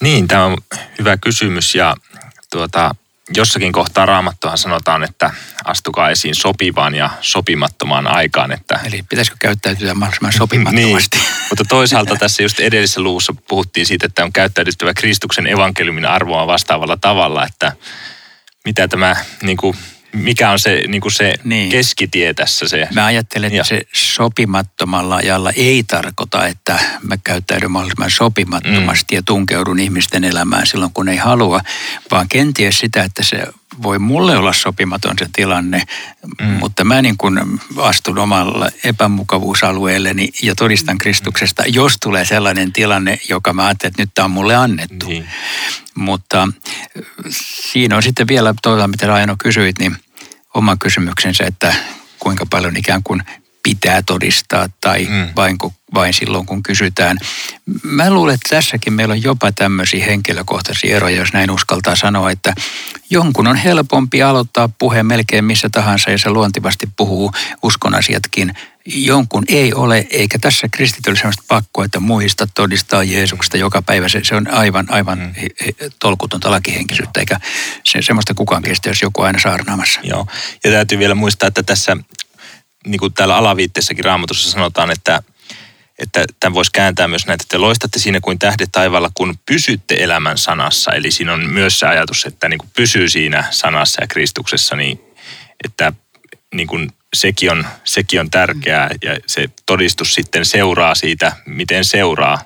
Niin, 0.01 0.29
tämä 0.29 0.45
on 0.45 0.57
hyvä 0.99 1.17
kysymys 1.17 1.75
ja 1.75 1.97
tuota, 2.53 2.95
jossakin 3.37 3.73
kohtaa 3.73 4.07
raamattuhan 4.07 4.59
sanotaan, 4.59 5.05
että 5.05 5.31
astukaa 5.65 6.11
esiin 6.11 6.35
sopivaan 6.35 6.95
ja 6.95 7.11
sopimattomaan 7.21 8.07
aikaan. 8.07 8.53
Että... 8.53 8.81
Eli 8.85 9.03
pitäisikö 9.03 9.37
käyttäytyä 9.41 9.95
mahdollisimman 9.95 10.33
sopimattomasti? 10.33 11.17
niin, 11.17 11.29
mutta 11.49 11.65
toisaalta 11.65 12.17
tässä 12.17 12.43
just 12.43 12.61
edellisessä 12.61 13.01
luvussa 13.01 13.35
puhuttiin 13.49 13.87
siitä, 13.87 14.07
että 14.07 14.25
on 14.25 14.33
käyttäydyttävä 14.33 14.95
Kristuksen 14.95 15.47
evankeliumin 15.47 16.07
arvoa 16.07 16.47
vastaavalla 16.47 16.97
tavalla, 16.97 17.47
että 17.47 17.73
mitä 18.65 18.89
tämä 18.89 19.17
niin 19.43 19.57
kuin, 19.57 19.77
mikä 20.13 20.51
on 20.51 20.59
se, 20.59 20.83
niin 20.89 21.01
kuin 21.01 21.13
se 21.13 21.35
niin. 21.45 21.71
keskitie 21.71 22.35
tässä? 22.35 22.69
Se, 22.69 22.89
mä 22.95 23.05
ajattelen, 23.05 23.47
että 23.47 23.57
ja. 23.57 23.65
se 23.65 23.83
sopimattomalla 23.93 25.17
ajalla 25.17 25.51
ei 25.51 25.83
tarkoita, 25.83 26.47
että 26.47 26.79
mä 27.03 27.17
käyttäydyn 27.25 27.71
mahdollisimman 27.71 28.11
sopimattomasti 28.11 29.15
mm. 29.15 29.17
ja 29.17 29.23
tunkeudun 29.23 29.79
ihmisten 29.79 30.25
elämään 30.25 30.67
silloin, 30.67 30.93
kun 30.93 31.09
ei 31.09 31.17
halua, 31.17 31.61
vaan 32.11 32.29
kenties 32.29 32.79
sitä, 32.79 33.03
että 33.03 33.23
se 33.23 33.47
voi 33.83 33.99
mulle 33.99 34.37
olla 34.37 34.53
sopimaton 34.53 35.15
se 35.19 35.27
tilanne, 35.33 35.83
mm. 36.41 36.47
mutta 36.47 36.85
mä 36.85 37.03
niin 37.03 37.17
kuin 37.17 37.41
astun 37.77 38.19
omalla 38.19 38.69
epämukavuusalueelleni 38.85 40.29
ja 40.43 40.55
todistan 40.55 40.99
Kristuksesta, 40.99 41.63
jos 41.67 41.97
tulee 42.03 42.25
sellainen 42.25 42.73
tilanne, 42.73 43.19
joka 43.29 43.53
mä 43.53 43.67
ajattelen, 43.67 43.91
että 43.91 44.03
nyt 44.03 44.11
tämä 44.15 44.25
on 44.25 44.31
mulle 44.31 44.57
annettu. 44.57 45.09
Niin. 45.09 45.29
Mutta 45.95 46.49
siinä 47.31 47.97
on 47.97 48.03
sitten 48.03 48.29
vielä 48.29 48.55
toisaalta, 48.63 48.89
mitä 48.89 49.07
Raino 49.07 49.37
kysyit, 49.39 49.79
niin 49.79 49.97
oma 50.55 50.77
kysymyksensä, 50.77 51.45
että 51.45 51.75
kuinka 52.19 52.47
paljon 52.51 52.77
ikään 52.77 53.03
kuin 53.03 53.23
pitää 53.71 54.03
todistaa 54.03 54.69
tai 54.81 55.05
mm. 55.05 55.29
vain, 55.37 55.57
vain 55.95 56.15
silloin, 56.15 56.47
kun 56.47 56.63
kysytään. 56.63 57.19
Mä 57.83 58.11
luulen, 58.11 58.35
että 58.35 58.57
tässäkin 58.57 58.93
meillä 58.93 59.13
on 59.13 59.23
jopa 59.23 59.53
tämmöisiä 59.53 60.05
henkilökohtaisia 60.05 60.97
eroja, 60.97 61.17
jos 61.17 61.33
näin 61.33 61.51
uskaltaa 61.51 61.97
sanoa, 61.97 62.31
että 62.31 62.55
jonkun 63.11 63.47
on 63.47 63.57
helpompi 63.57 64.23
aloittaa 64.23 64.69
puheen 64.69 65.07
melkein 65.07 65.45
missä 65.45 65.69
tahansa 65.73 66.11
ja 66.11 66.19
se 66.19 66.31
luontivasti 66.31 66.89
puhuu 66.97 67.33
uskonasiatkin. 67.63 68.55
Jonkun 68.87 69.45
ei 69.49 69.75
ole, 69.75 70.07
eikä 70.11 70.39
tässä 70.39 70.69
kristityllä 70.69 71.17
sellaista 71.17 71.45
pakkoa, 71.49 71.85
että 71.85 72.01
muista 72.01 72.47
todistaa 72.55 73.03
Jeesuksesta 73.03 73.57
joka 73.57 73.83
päivä. 73.83 74.09
Se, 74.09 74.21
se 74.25 74.35
on 74.35 74.51
aivan, 74.51 74.87
aivan 74.89 75.19
mm. 75.19 75.35
tolkutonta 75.99 76.51
lakihenkisyyttä, 76.51 77.21
eikä 77.21 77.41
se, 77.85 78.03
semmoista 78.03 78.35
kukaan 78.35 78.63
kestä, 78.63 78.91
jos 78.91 79.03
joku 79.03 79.23
aina 79.23 79.39
saarnaamassa. 79.39 80.01
Joo, 80.03 80.27
ja 80.65 80.71
täytyy 80.71 80.99
vielä 80.99 81.15
muistaa, 81.15 81.47
että 81.47 81.63
tässä 81.63 81.97
niin 82.87 82.99
kuin 82.99 83.15
täällä 83.15 83.37
alaviitteessäkin 83.37 84.05
raamatussa 84.05 84.51
sanotaan, 84.51 84.91
että, 84.91 85.23
että 85.99 86.25
tämän 86.41 86.55
voisi 86.55 86.71
kääntää 86.75 87.09
myös 87.09 87.27
näitä, 87.27 87.43
että 87.43 87.53
te 87.53 87.59
loistatte 87.59 87.99
siinä 87.99 88.21
kuin 88.21 88.39
tähdet 88.39 88.69
taivaalla, 88.73 89.11
kun 89.15 89.39
pysytte 89.47 89.95
elämän 89.99 90.39
sanassa. 90.39 90.93
Eli 90.93 91.11
siinä 91.11 91.33
on 91.33 91.47
myös 91.47 91.79
se 91.79 91.87
ajatus, 91.87 92.25
että 92.25 92.49
niin 92.49 92.59
kuin 92.59 92.71
pysyy 92.77 93.09
siinä 93.09 93.45
sanassa 93.51 94.03
ja 94.03 94.07
Kristuksessa, 94.07 94.77
niin 94.77 95.01
että 95.65 95.93
niin 96.55 96.67
kuin 96.67 96.93
sekin, 97.15 97.53
on, 97.53 97.67
sekin 97.85 98.21
on 98.21 98.31
tärkeää 98.31 98.91
ja 99.03 99.19
se 99.27 99.51
todistus 99.67 100.15
sitten 100.15 100.45
seuraa 100.45 100.95
siitä, 100.95 101.33
miten 101.47 101.85
seuraa 101.85 102.39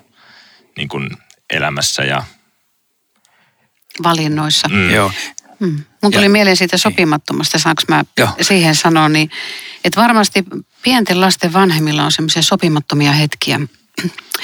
niin 0.77 0.87
kuin 0.87 1.09
elämässä 1.49 2.03
ja 2.03 2.23
valinnoissa. 4.03 4.67
Mm. 4.67 4.91
Joo. 4.91 5.11
Mm. 5.59 5.83
Mun 6.05 6.11
tuli 6.11 6.25
ja, 6.25 6.29
mieleen 6.29 6.57
siitä 6.57 6.77
sopimattomasta, 6.77 7.59
saanko 7.59 7.81
mä 7.87 8.03
jo. 8.17 8.29
siihen 8.41 8.75
sanoa, 8.75 9.09
niin, 9.09 9.31
että 9.83 10.01
varmasti 10.01 10.43
pienten 10.81 11.21
lasten 11.21 11.53
vanhemmilla 11.53 12.03
on 12.03 12.11
semmoisia 12.11 12.41
sopimattomia 12.41 13.11
hetkiä. 13.11 13.59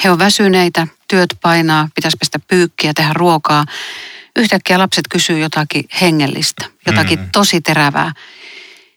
He 0.04 0.10
on 0.10 0.18
väsyneitä, 0.18 0.86
työt 1.08 1.38
painaa, 1.42 1.88
pitäisi 1.94 2.16
pestä 2.16 2.38
pyykkiä, 2.38 2.92
tehdä 2.94 3.12
ruokaa. 3.12 3.64
Yhtäkkiä 4.36 4.78
lapset 4.78 5.08
kysyy 5.10 5.38
jotakin 5.38 5.84
hengellistä, 6.00 6.64
jotakin 6.86 7.18
mm. 7.18 7.28
tosi 7.32 7.60
terävää. 7.60 8.12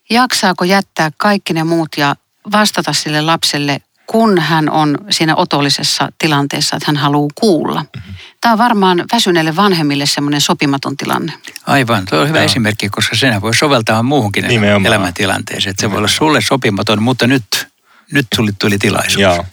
Jaksaako 0.09 0.63
jättää 0.63 1.11
kaikki 1.17 1.53
ne 1.53 1.63
muut 1.63 1.89
ja 1.97 2.15
vastata 2.51 2.93
sille 2.93 3.21
lapselle 3.21 3.81
kun 4.07 4.39
hän 4.39 4.69
on 4.69 4.97
siinä 5.09 5.35
otollisessa 5.35 6.09
tilanteessa, 6.17 6.75
että 6.75 6.85
hän 6.87 6.97
haluaa 6.97 7.29
kuulla. 7.35 7.85
Mm-hmm. 7.95 8.13
Tämä 8.41 8.53
on 8.53 8.57
varmaan 8.57 9.03
väsyneille 9.13 9.55
vanhemmille 9.55 10.05
semmoinen 10.05 10.41
sopimaton 10.41 10.97
tilanne. 10.97 11.33
Aivan, 11.67 12.05
tuo 12.09 12.19
on 12.19 12.27
hyvä 12.27 12.37
Joo. 12.37 12.45
esimerkki, 12.45 12.89
koska 12.89 13.15
senä 13.15 13.41
voi 13.41 13.55
soveltaa 13.55 14.03
muuhunkin 14.03 14.47
Nimenomaan. 14.47 14.85
elämäntilanteeseen. 14.85 15.71
Että 15.71 15.81
se 15.81 15.91
voi 15.91 15.97
olla 15.97 16.07
sulle 16.07 16.41
sopimaton, 16.41 17.03
mutta 17.03 17.27
nyt, 17.27 17.67
nyt 18.11 18.27
tuli, 18.35 18.51
tuli 18.59 18.77
tilaisuus. 18.77 19.21
Joo. 19.21 19.45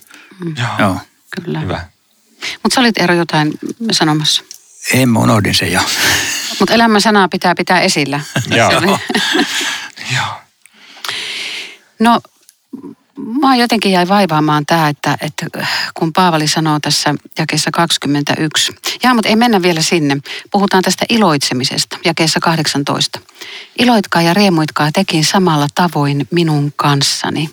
Mm. 0.45 0.55
Joo. 0.79 0.97
Kyllä. 1.43 1.61
Hyvä. 1.61 1.85
Mutta 2.63 2.75
sä 2.75 2.81
olit 2.81 2.99
Eero 2.99 3.15
jotain 3.15 3.53
sanomassa. 3.93 4.43
En, 4.93 5.09
mä 5.09 5.19
unohdin 5.19 5.55
sen 5.55 5.73
jo. 5.73 5.81
Mutta 6.61 6.75
elämän 6.75 7.01
sanaa 7.01 7.29
pitää 7.29 7.55
pitää 7.55 7.81
esillä. 7.81 8.21
Joo. 8.51 8.71
Joo. 10.17 10.27
No 11.99 12.21
Mä 13.23 13.57
jotenkin 13.57 13.93
jäi 13.93 14.09
vaivaamaan 14.09 14.67
tämä, 14.67 14.89
että, 14.89 15.19
että 15.21 15.47
kun 15.95 16.13
Paavali 16.13 16.49
sanoo 16.49 16.81
tässä 16.81 17.15
jakeessa 17.39 17.71
21. 17.71 18.73
Ja, 19.03 19.15
mutta 19.15 19.29
ei 19.29 19.37
mennä 19.37 19.63
vielä 19.63 19.83
sinne. 19.83 20.17
Puhutaan 20.51 20.83
tästä 20.83 21.05
iloitsemisesta, 21.09 21.99
jakeessa 22.05 22.41
18. 22.41 23.21
Iloitkaa 23.79 24.23
ja 24.23 24.35
riemuitkaa 24.35 24.93
tekin 24.93 25.25
samalla 25.25 25.67
tavoin 25.75 26.29
minun 26.31 26.73
kanssani. 26.77 27.51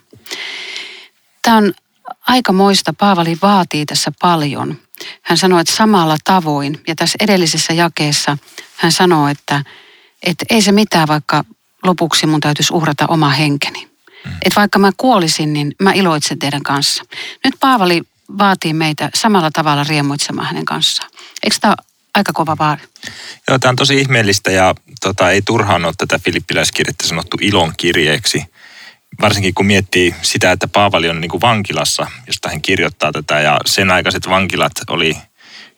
Tämä 1.41 1.57
on 1.57 1.73
aika 2.27 2.53
moista. 2.53 2.93
Paavali 2.93 3.37
vaatii 3.41 3.85
tässä 3.85 4.11
paljon. 4.21 4.77
Hän 5.21 5.37
sanoo, 5.37 5.59
että 5.59 5.75
samalla 5.75 6.17
tavoin. 6.23 6.81
Ja 6.87 6.95
tässä 6.95 7.15
edellisessä 7.19 7.73
jakeessa 7.73 8.37
hän 8.75 8.91
sanoo, 8.91 9.27
että, 9.27 9.63
että 10.23 10.45
ei 10.49 10.61
se 10.61 10.71
mitään, 10.71 11.07
vaikka 11.07 11.43
lopuksi 11.83 12.25
mun 12.25 12.39
täytyisi 12.39 12.73
uhrata 12.73 13.05
oma 13.07 13.29
henkeni. 13.29 13.88
Että 14.25 14.59
vaikka 14.59 14.79
mä 14.79 14.91
kuolisin, 14.97 15.53
niin 15.53 15.75
mä 15.81 15.91
iloitsen 15.93 16.39
teidän 16.39 16.63
kanssa. 16.63 17.03
Nyt 17.43 17.53
Paavali 17.59 18.01
vaatii 18.37 18.73
meitä 18.73 19.09
samalla 19.15 19.51
tavalla 19.51 19.83
riemuitsemaan 19.83 20.47
hänen 20.47 20.65
kanssaan. 20.65 21.09
Eikö 21.43 21.55
tämä 21.61 21.75
aika 22.15 22.33
kova 22.33 22.57
vaari? 22.59 22.81
Joo, 23.47 23.59
tämä 23.59 23.69
on 23.69 23.75
tosi 23.75 23.97
ihmeellistä 23.97 24.51
ja 24.51 24.75
tota, 25.01 25.31
ei 25.31 25.41
turhaan 25.41 25.85
ole 25.85 25.93
tätä 25.97 26.19
filippiläiskirjettä 26.19 27.07
sanottu 27.07 27.37
ilon 27.41 27.73
kirjeeksi. 27.77 28.43
Varsinkin 29.21 29.53
kun 29.53 29.65
miettii 29.65 30.15
sitä, 30.21 30.51
että 30.51 30.67
Paavali 30.67 31.09
on 31.09 31.21
niin 31.21 31.31
kuin 31.31 31.41
vankilassa, 31.41 32.07
josta 32.27 32.49
hän 32.49 32.61
kirjoittaa 32.61 33.11
tätä 33.11 33.39
ja 33.39 33.59
sen 33.65 33.91
aikaiset 33.91 34.29
vankilat 34.29 34.71
oli 34.87 35.17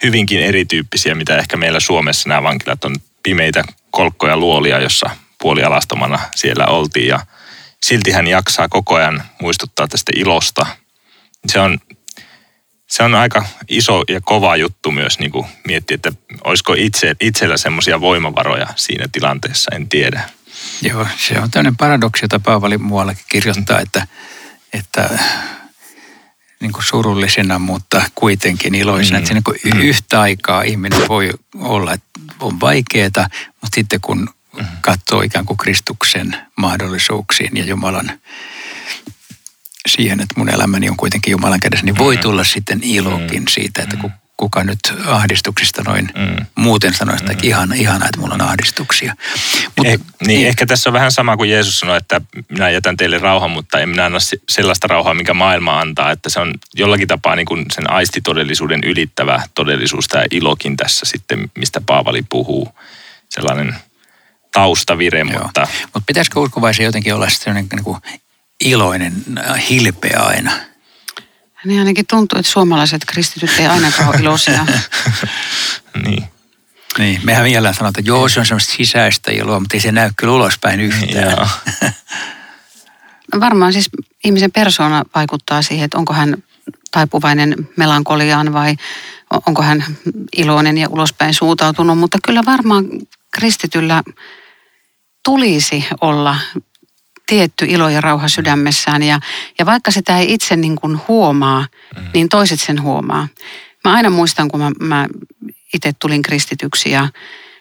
hyvinkin 0.03 0.41
erityyppisiä, 0.41 1.15
mitä 1.15 1.37
ehkä 1.37 1.57
meillä 1.57 1.79
Suomessa 1.79 2.29
nämä 2.29 2.43
vankilat 2.43 2.85
on 2.85 2.95
pimeitä 3.23 3.63
kolkkoja 3.91 4.37
luolia, 4.37 4.79
jossa 4.79 5.09
puolialastomana 5.41 6.19
siellä 6.35 6.65
oltiin 6.65 7.07
ja 7.07 7.19
silti 7.85 8.11
hän 8.11 8.27
jaksaa 8.27 8.69
koko 8.69 8.95
ajan 8.95 9.23
muistuttaa 9.41 9.87
tästä 9.87 10.11
ilosta. 10.15 10.65
Se 11.47 11.59
on, 11.59 11.77
se 12.87 13.03
on 13.03 13.15
aika 13.15 13.45
iso 13.69 14.03
ja 14.09 14.21
kova 14.21 14.55
juttu 14.55 14.91
myös 14.91 15.19
niin 15.19 15.31
kuin 15.31 15.47
miettiä, 15.67 15.95
että 15.95 16.11
olisiko 16.43 16.73
itse, 16.77 17.15
itsellä 17.19 17.57
semmoisia 17.57 18.01
voimavaroja 18.01 18.67
siinä 18.75 19.05
tilanteessa, 19.11 19.75
en 19.75 19.89
tiedä. 19.89 20.29
Joo, 20.81 21.07
se 21.17 21.39
on 21.39 21.51
tämmöinen 21.51 21.77
paradoksi, 21.77 22.23
jota 22.23 22.39
Paavali 22.39 22.77
muuallakin 22.77 23.25
kirjoittaa, 23.29 23.79
että, 23.79 24.07
että 24.73 25.19
niin 26.59 26.71
kuin 26.71 26.83
surullisena, 26.83 27.59
mutta 27.59 28.01
kuitenkin 28.15 28.75
iloisena. 28.75 29.19
Mm. 29.19 29.23
Että 29.23 29.33
niin 29.33 29.43
kuin 29.43 29.57
mm. 29.63 29.81
yhtä 29.81 30.21
aikaa 30.21 30.61
ihminen 30.61 31.07
voi 31.09 31.29
olla, 31.55 31.93
että 31.93 32.09
on 32.39 32.59
vaikeaa, 32.59 33.27
mutta 33.61 33.75
sitten 33.75 34.01
kun. 34.01 34.29
Katsoo 34.81 35.21
ikään 35.21 35.45
kuin 35.45 35.57
Kristuksen 35.57 36.37
mahdollisuuksiin 36.55 37.57
ja 37.57 37.65
Jumalan 37.65 38.19
siihen, 39.89 40.19
että 40.19 40.33
mun 40.37 40.49
elämäni 40.49 40.89
on 40.89 40.97
kuitenkin 40.97 41.31
Jumalan 41.31 41.59
kädessä, 41.59 41.85
niin 41.85 41.97
voi 41.97 42.15
mm-hmm. 42.15 42.23
tulla 42.23 42.43
sitten 42.43 42.79
ilokin 42.83 43.43
siitä, 43.47 43.83
että 43.83 43.97
kun 43.97 44.11
kuka 44.41 44.63
nyt 44.63 44.79
ahdistuksista 45.05 45.83
noin 45.83 46.09
mm. 46.15 46.45
muuten 46.55 46.93
sanoisi, 46.93 47.23
että 47.23 47.43
mm. 47.43 47.49
ihana, 47.49 47.75
ihana, 47.75 48.05
että 48.05 48.19
mulla 48.19 48.33
on 48.33 48.41
ahdistuksia. 48.41 49.15
Mut, 49.77 49.87
eh, 49.87 49.97
niin, 49.97 50.27
niin, 50.27 50.47
ehkä 50.47 50.65
tässä 50.65 50.89
on 50.89 50.93
vähän 50.93 51.11
sama 51.11 51.37
kuin 51.37 51.49
Jeesus 51.49 51.79
sanoi, 51.79 51.97
että 51.97 52.21
minä 52.49 52.69
jätän 52.69 52.97
teille 52.97 53.17
rauhan, 53.17 53.51
mutta 53.51 53.79
en 53.79 53.89
minä 53.89 54.05
anna 54.05 54.17
sellaista 54.49 54.87
rauhaa, 54.87 55.13
mikä 55.13 55.33
maailma 55.33 55.79
antaa. 55.79 56.11
Että 56.11 56.29
se 56.29 56.39
on 56.39 56.53
jollakin 56.73 57.07
tapaa 57.07 57.35
niin 57.35 57.45
kuin 57.45 57.65
sen 57.73 57.91
aistitodellisuuden 57.91 58.83
ylittävä 58.83 59.43
todellisuus, 59.55 60.07
tämä 60.07 60.23
ilokin 60.31 60.77
tässä 60.77 61.05
sitten, 61.05 61.51
mistä 61.55 61.81
Paavali 61.85 62.21
puhuu. 62.29 62.75
Sellainen 63.29 63.75
taustavire, 64.53 65.19
Joo. 65.19 65.43
mutta... 65.43 65.67
Mutta 65.83 66.03
pitäisikö 66.05 66.39
uskovaisen 66.39 66.83
jotenkin 66.83 67.15
olla 67.15 67.29
sellainen 67.29 67.67
niin 67.71 67.83
kuin 67.83 67.97
iloinen, 68.61 69.13
äh, 69.37 69.69
hilpeä 69.69 70.19
aina? 70.19 70.51
Niin 71.65 71.79
ainakin 71.79 72.07
tuntuu, 72.07 72.39
että 72.39 72.51
suomalaiset 72.51 73.05
kristityt 73.05 73.59
ei 73.59 73.67
ainakaan 73.67 74.09
ole 74.09 74.15
iloisia. 74.15 74.65
niin. 76.05 76.23
Niin, 76.97 77.21
mehän 77.23 77.43
vielä 77.43 77.73
sanotaan, 77.73 78.01
että 78.01 78.11
joo, 78.11 78.29
se 78.29 78.39
on 78.39 78.45
semmoista 78.45 78.73
sisäistä 78.73 79.31
iloa, 79.31 79.59
mutta 79.59 79.77
ei 79.77 79.81
se 79.81 79.91
näy 79.91 80.09
kyllä 80.17 80.33
ulospäin 80.33 80.79
yhtään. 80.79 81.47
Varmaan 83.39 83.73
siis 83.73 83.89
ihmisen 84.23 84.51
persona 84.51 85.03
vaikuttaa 85.15 85.61
siihen, 85.61 85.85
että 85.85 85.97
onko 85.97 86.13
hän 86.13 86.43
taipuvainen 86.91 87.69
melankoliaan 87.77 88.53
vai 88.53 88.75
onko 89.47 89.61
hän 89.61 89.85
iloinen 90.37 90.77
ja 90.77 90.89
ulospäin 90.89 91.33
suuntautunut, 91.33 91.97
mutta 91.97 92.17
kyllä 92.25 92.45
varmaan 92.45 92.85
kristityllä 93.31 94.03
tulisi 95.23 95.85
olla 96.01 96.35
tietty 97.25 97.65
ilo 97.65 97.89
ja 97.89 98.01
rauha 98.01 98.27
sydämessään. 98.27 99.03
Ja, 99.03 99.19
ja 99.59 99.65
vaikka 99.65 99.91
sitä 99.91 100.17
ei 100.17 100.33
itse 100.33 100.55
niin 100.55 100.75
kuin 100.75 100.99
huomaa, 101.07 101.67
mm. 101.97 102.03
niin 102.13 102.29
toiset 102.29 102.61
sen 102.61 102.81
huomaa. 102.81 103.27
Mä 103.83 103.93
aina 103.93 104.09
muistan, 104.09 104.47
kun 104.47 104.59
mä, 104.59 104.71
mä 104.79 105.07
itse 105.73 105.93
tulin 105.99 106.21
kristityksi 106.21 106.91
ja, 106.91 107.09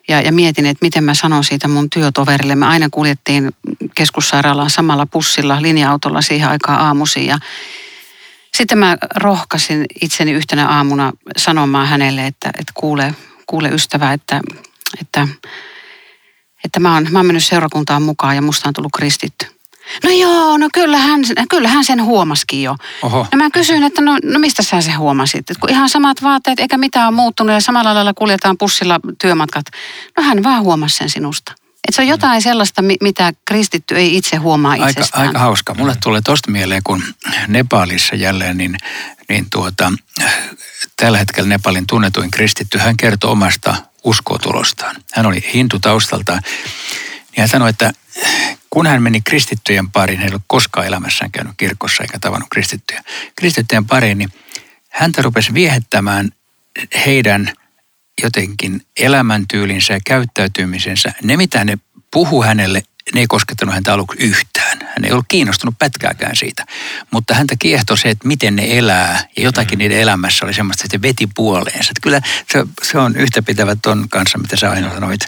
ja, 0.08 0.20
ja 0.20 0.32
mietin, 0.32 0.66
että 0.66 0.84
miten 0.84 1.04
mä 1.04 1.14
sanon 1.14 1.44
siitä 1.44 1.68
mun 1.68 1.90
työtoverille. 1.90 2.54
Me 2.54 2.66
aina 2.66 2.88
kuljettiin 2.90 3.50
keskussairaalaan 3.94 4.70
samalla 4.70 5.06
pussilla, 5.06 5.62
linja-autolla 5.62 6.22
siihen 6.22 6.48
aikaan 6.48 6.80
aamuisin. 6.80 7.26
Ja 7.26 7.38
sitten 8.54 8.78
mä 8.78 8.96
rohkasin 9.16 9.84
itseni 10.02 10.32
yhtenä 10.32 10.68
aamuna 10.68 11.12
sanomaan 11.36 11.88
hänelle, 11.88 12.26
että, 12.26 12.48
että 12.48 12.72
kuule, 12.74 13.14
kuule 13.46 13.68
ystävä, 13.68 14.12
että, 14.12 14.40
että, 15.00 15.28
että 16.70 16.80
mä, 16.80 16.94
oon, 16.94 17.06
mä 17.10 17.18
oon 17.18 17.26
mennyt 17.26 17.44
seurakuntaan 17.44 18.02
mukaan 18.02 18.36
ja 18.36 18.42
musta 18.42 18.68
on 18.68 18.74
tullut 18.74 18.92
kristitty. 18.96 19.46
No 20.04 20.10
joo, 20.10 20.56
no 20.56 20.68
kyllähän, 20.72 21.20
kyllähän 21.48 21.84
sen 21.84 22.04
huomasikin 22.04 22.62
jo. 22.62 22.76
Oho. 23.02 23.26
No 23.32 23.38
mä 23.38 23.50
kysyin, 23.50 23.82
että 23.82 24.00
no, 24.00 24.18
no 24.24 24.38
mistä 24.38 24.62
sä 24.62 24.80
sen 24.80 24.98
huomasit? 24.98 25.38
Että 25.38 25.60
kun 25.60 25.70
ihan 25.70 25.88
samat 25.88 26.22
vaatteet 26.22 26.60
eikä 26.60 26.78
mitään 26.78 27.08
ole 27.08 27.16
muuttunut 27.16 27.54
ja 27.54 27.60
samalla 27.60 27.94
lailla 27.94 28.14
kuljetaan 28.14 28.58
pussilla 28.58 29.00
työmatkat. 29.20 29.66
No 30.16 30.22
hän 30.22 30.42
vaan 30.42 30.62
huomasi 30.62 30.96
sen 30.96 31.10
sinusta. 31.10 31.52
Että 31.88 31.96
se 31.96 32.02
on 32.02 32.08
jotain 32.08 32.42
sellaista, 32.42 32.82
mitä 33.00 33.32
kristitty 33.44 33.96
ei 33.96 34.16
itse 34.16 34.36
huomaa 34.36 34.74
itsestään. 34.74 35.08
Aika, 35.12 35.28
aika 35.28 35.38
hauska. 35.38 35.74
Mulle 35.74 35.96
tulee 36.02 36.20
tosta 36.24 36.50
mieleen, 36.50 36.82
kun 36.84 37.02
Nepalissa 37.48 38.14
jälleen, 38.14 38.58
niin, 38.58 38.76
niin 39.28 39.46
tuota, 39.52 39.92
tällä 40.96 41.18
hetkellä 41.18 41.48
Nepalin 41.48 41.86
tunnetuin 41.86 42.30
kristitty, 42.30 42.78
hän 42.78 42.96
kertoo 42.96 43.30
omasta 43.30 43.74
uskotulostaan. 44.04 44.96
Hän 45.12 45.26
oli 45.26 45.50
hintu 45.54 45.78
taustalta. 45.78 46.32
Niin 46.32 47.38
hän 47.38 47.48
sanoi, 47.48 47.70
että 47.70 47.92
kun 48.70 48.86
hän 48.86 49.02
meni 49.02 49.20
kristittyjen 49.20 49.90
pariin, 49.90 50.18
hän 50.18 50.28
ei 50.28 50.30
ollut 50.30 50.42
koskaan 50.46 50.86
elämässään 50.86 51.30
käynyt 51.30 51.54
kirkossa 51.56 52.02
eikä 52.02 52.18
tavannut 52.18 52.48
kristittyjä. 52.50 53.02
Kristittyjen 53.36 53.86
pariin, 53.86 54.18
niin 54.18 54.32
häntä 54.88 55.22
rupesi 55.22 55.54
viehettämään 55.54 56.30
heidän 57.06 57.52
jotenkin 58.22 58.86
elämäntyylinsä 58.96 59.94
ja 59.94 60.00
käyttäytymisensä. 60.06 61.12
Ne, 61.22 61.36
mitä 61.36 61.64
ne 61.64 61.78
puhu 62.10 62.42
hänelle, 62.42 62.82
ne 63.14 63.20
ei 63.20 63.26
koskettanut 63.26 63.74
häntä 63.74 63.92
aluksi 63.92 64.18
yhtään. 64.18 64.69
Hän 64.96 65.04
ei 65.04 65.12
ollut 65.12 65.24
kiinnostunut 65.28 65.74
pätkääkään 65.78 66.36
siitä. 66.36 66.66
Mutta 67.10 67.34
häntä 67.34 67.54
kiehtoi 67.58 67.98
se, 67.98 68.10
että 68.10 68.28
miten 68.28 68.56
ne 68.56 68.78
elää. 68.78 69.24
Ja 69.36 69.42
jotakin 69.42 69.78
mm. 69.78 69.78
niiden 69.78 70.00
elämässä 70.00 70.44
oli 70.44 70.54
semmoista, 70.54 70.84
että 70.84 70.96
se 70.96 71.02
veti 71.02 71.28
puoleensa. 71.34 71.90
Että 71.90 72.00
kyllä 72.02 72.20
se, 72.52 72.64
se 72.82 72.98
on 72.98 73.16
yhtäpitävä 73.16 73.76
ton 73.82 74.06
kanssa, 74.08 74.38
mitä 74.38 74.56
sä 74.56 74.70
aina 74.70 74.94
sanoit. 74.94 75.20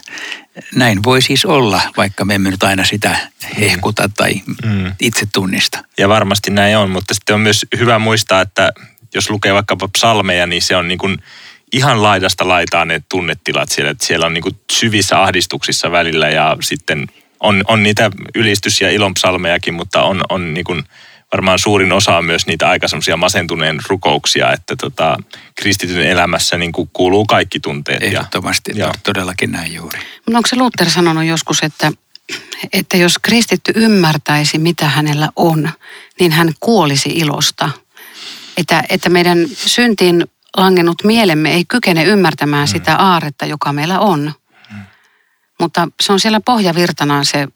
Näin 0.75 1.03
voi 1.03 1.21
siis 1.21 1.45
olla, 1.45 1.81
vaikka 1.97 2.25
me 2.25 2.35
emme 2.35 2.51
nyt 2.51 2.63
aina 2.63 2.85
sitä 2.85 3.17
hehkuta 3.59 4.09
tai 4.17 4.41
mm. 4.65 4.91
itse 4.99 5.27
tunnista. 5.33 5.83
Ja 5.97 6.09
varmasti 6.09 6.51
näin 6.51 6.77
on, 6.77 6.89
mutta 6.89 7.13
sitten 7.13 7.33
on 7.33 7.41
myös 7.41 7.65
hyvä 7.77 7.99
muistaa, 7.99 8.41
että 8.41 8.71
jos 9.13 9.29
lukee 9.29 9.53
vaikkapa 9.53 9.87
psalmeja, 9.87 10.47
niin 10.47 10.61
se 10.61 10.75
on 10.75 10.87
niin 10.87 10.97
kuin 10.97 11.17
ihan 11.71 12.03
laidasta 12.03 12.47
laitaan 12.47 12.87
ne 12.87 13.01
tunnetilat 13.09 13.69
siellä. 13.69 13.91
Että 13.91 14.05
siellä 14.05 14.25
on 14.25 14.33
niin 14.33 14.41
kuin 14.41 14.59
syvissä 14.71 15.21
ahdistuksissa 15.21 15.91
välillä 15.91 16.29
ja 16.29 16.57
sitten 16.61 17.07
on, 17.43 17.63
on 17.67 17.83
niitä 17.83 18.11
ylistys- 18.35 18.81
ja 18.81 18.91
ilonpsalmejakin, 18.91 19.73
mutta 19.73 20.03
on, 20.03 20.21
on 20.29 20.53
niin 20.53 20.63
kuin 20.63 20.83
varmaan 21.33 21.59
suurin 21.59 21.91
osa 21.91 22.17
on 22.17 22.25
myös 22.25 22.47
niitä 22.47 22.69
aika 22.69 22.87
semmoisia 22.87 23.17
masentuneen 23.17 23.79
rukouksia, 23.87 24.53
että 24.53 24.75
tota, 24.75 25.17
kristityn 25.55 26.07
elämässä 26.07 26.57
niin 26.57 26.71
kuin 26.71 26.89
kuuluu 26.93 27.25
kaikki 27.25 27.59
tunteet. 27.59 28.03
Ehdottomasti, 28.03 28.71
ja, 28.75 28.91
todellakin 29.03 29.51
näin 29.51 29.73
juuri. 29.73 29.99
No 30.29 30.37
onko 30.37 30.47
se 30.47 30.55
Luther 30.55 30.89
sanonut 30.89 31.23
joskus, 31.23 31.63
että, 31.63 31.91
että 32.73 32.97
jos 32.97 33.19
kristitty 33.21 33.71
ymmärtäisi, 33.75 34.57
mitä 34.57 34.89
hänellä 34.89 35.29
on, 35.35 35.69
niin 36.19 36.31
hän 36.31 36.53
kuolisi 36.59 37.09
ilosta. 37.09 37.69
Että, 38.57 38.83
että 38.89 39.09
meidän 39.09 39.47
syntiin 39.49 40.25
langennut 40.57 41.03
mielemme 41.03 41.53
ei 41.53 41.65
kykene 41.67 42.03
ymmärtämään 42.03 42.67
mm. 42.67 42.71
sitä 42.71 42.95
aaretta, 42.95 43.45
joka 43.45 43.73
meillä 43.73 43.99
on. 43.99 44.33
Mutta 45.59 45.87
se 46.01 46.13
on 46.13 46.19
siellä 46.19 46.39
pohjavirtana 46.39 47.23
se 47.23 47.47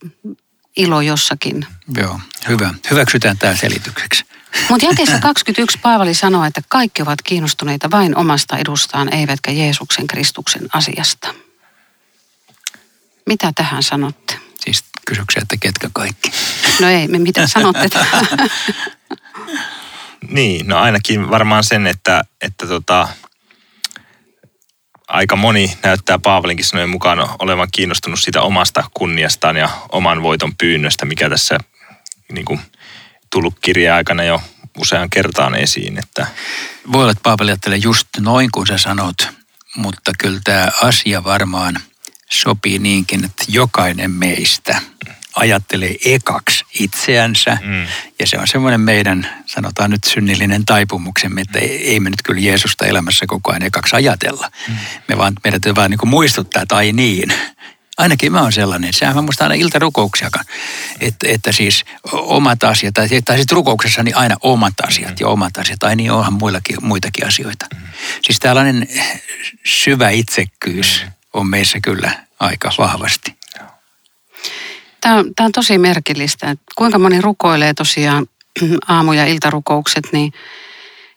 ilo 0.78 1.02
jossakin. 1.02 1.68
Joo, 1.98 2.20
hyvä. 2.48 2.74
Hyväksytään 2.92 3.38
tämä 3.38 3.56
selitykseksi. 3.56 4.26
Mutta 4.70 4.86
jakeessa 4.86 5.20
21 5.20 5.80
Paavali 5.82 6.14
sanoo, 6.14 6.44
että 6.44 6.62
kaikki 6.70 7.02
ovat 7.02 7.22
kiinnostuneita 7.22 7.92
vain 7.92 8.18
omasta 8.18 8.58
edustaan, 8.58 9.14
eivätkä 9.14 9.52
Jeesuksen 9.52 10.08
Kristuksen 10.08 10.68
asiasta. 10.74 11.34
Mitä 13.26 13.52
tähän 13.56 13.84
sanotte? 13.84 14.40
Siis 14.60 14.84
kysyksen, 15.08 15.42
että 15.42 15.56
ketkä 15.60 15.90
kaikki? 15.94 16.32
No 16.82 16.88
ei, 16.88 17.08
me 17.08 17.20
mitä 17.20 17.48
sanotte? 17.48 17.90
niin, 20.30 20.68
no 20.68 20.78
ainakin 20.78 21.30
varmaan 21.30 21.64
sen, 21.64 21.88
että, 21.88 22.24
että 22.42 22.68
tota, 22.68 23.08
aika 25.08 25.36
moni 25.36 25.78
näyttää 25.84 26.20
Paavelinkin 26.20 26.66
sanojen 26.66 26.90
mukaan 26.90 27.30
olevan 27.40 27.68
kiinnostunut 27.72 28.20
siitä 28.20 28.42
omasta 28.42 28.84
kunniastaan 28.94 29.58
ja 29.58 29.70
oman 29.92 30.24
voiton 30.24 30.56
pyynnöstä, 30.58 31.06
mikä 31.06 31.30
tässä 31.30 31.58
niin 32.32 32.46
kuin, 32.46 32.60
tullut 33.30 33.60
kirja-aikana 33.60 34.24
jo 34.24 34.42
usean 34.78 35.10
kertaan 35.10 35.56
esiin. 35.56 36.00
Että... 36.00 36.28
Voi 36.92 37.02
olla, 37.02 37.12
että 37.12 37.24
Paavali 37.24 37.52
ajattelee 37.52 37.78
just 37.78 38.08
noin 38.20 38.50
kuin 38.52 38.68
sä 38.68 38.78
sanot, 38.78 39.28
mutta 39.76 40.12
kyllä 40.20 40.40
tämä 40.44 40.68
asia 40.82 41.24
varmaan 41.24 41.80
sopii 42.32 42.80
niinkin, 42.80 43.26
että 43.26 43.44
jokainen 43.48 44.12
meistä 44.12 44.82
ajattelee 45.40 45.96
ekaksi 46.06 46.66
itseänsä. 46.80 47.58
Mm. 47.64 47.88
Ja 48.20 48.28
se 48.28 48.38
on 48.38 48.48
semmoinen 48.48 48.82
meidän, 48.82 49.44
sanotaan 49.46 49.92
nyt 49.92 50.04
synnillinen 50.04 50.66
taipumuksemme, 50.66 51.42
että 51.42 51.60
ei, 51.60 51.90
ei 51.92 52.00
me 52.00 52.10
nyt 52.10 52.22
kyllä 52.24 52.42
Jeesusta 52.42 52.86
elämässä 52.86 53.26
koko 53.28 53.52
ajan 53.52 53.64
ekaksi 53.64 53.96
ajatella. 53.96 54.52
Mm. 54.68 54.76
Me 55.08 55.18
vaan, 55.18 55.34
meidän 55.44 55.62
täytyy 55.62 55.76
vaan 55.76 55.92
niin 55.92 56.10
muistuttaa, 56.10 56.62
että 56.62 56.76
ai 56.76 56.92
niin. 56.92 57.34
Ainakin 57.98 58.32
mä 58.32 58.42
oon 58.42 58.54
sellainen. 58.54 58.94
Sehän 58.94 59.16
mä 59.16 59.22
muistan 59.22 59.52
aina 59.52 59.64
iltarukouksiakaan. 59.64 60.46
Että, 61.00 61.28
että 61.30 61.52
siis 61.52 61.86
omat 62.12 62.64
asiat, 62.64 62.94
tai, 62.94 63.08
tai 63.26 63.38
sitten 63.38 63.56
rukouksessa 63.56 64.04
niin 64.04 64.18
aina 64.18 64.36
omat 64.42 64.74
asiat 64.88 65.12
mm. 65.12 65.18
ja 65.20 65.28
omat 65.28 65.58
asiat. 65.58 65.84
Ai 65.84 65.96
niin, 65.96 66.12
onhan 66.12 66.34
muillakin, 66.34 66.78
muitakin 66.82 67.28
asioita. 67.28 67.66
Mm. 67.76 67.82
Siis 68.22 68.40
tällainen 68.40 68.88
syvä 69.66 70.10
itsekkyys 70.10 71.02
mm. 71.06 71.12
on 71.34 71.48
meissä 71.48 71.80
kyllä 71.80 72.12
aika 72.40 72.72
vahvasti. 72.78 73.37
Tämä 75.02 75.16
on, 75.16 75.36
tämä 75.36 75.46
on 75.46 75.52
tosi 75.52 75.78
merkillistä, 75.78 76.50
että 76.50 76.66
kuinka 76.76 77.00
moni 77.00 77.22
rukoilee 77.22 77.74
tosiaan 77.74 78.28
aamu- 78.88 79.14
ja 79.14 79.26
iltarukoukset, 79.26 80.08
niin 80.12 80.34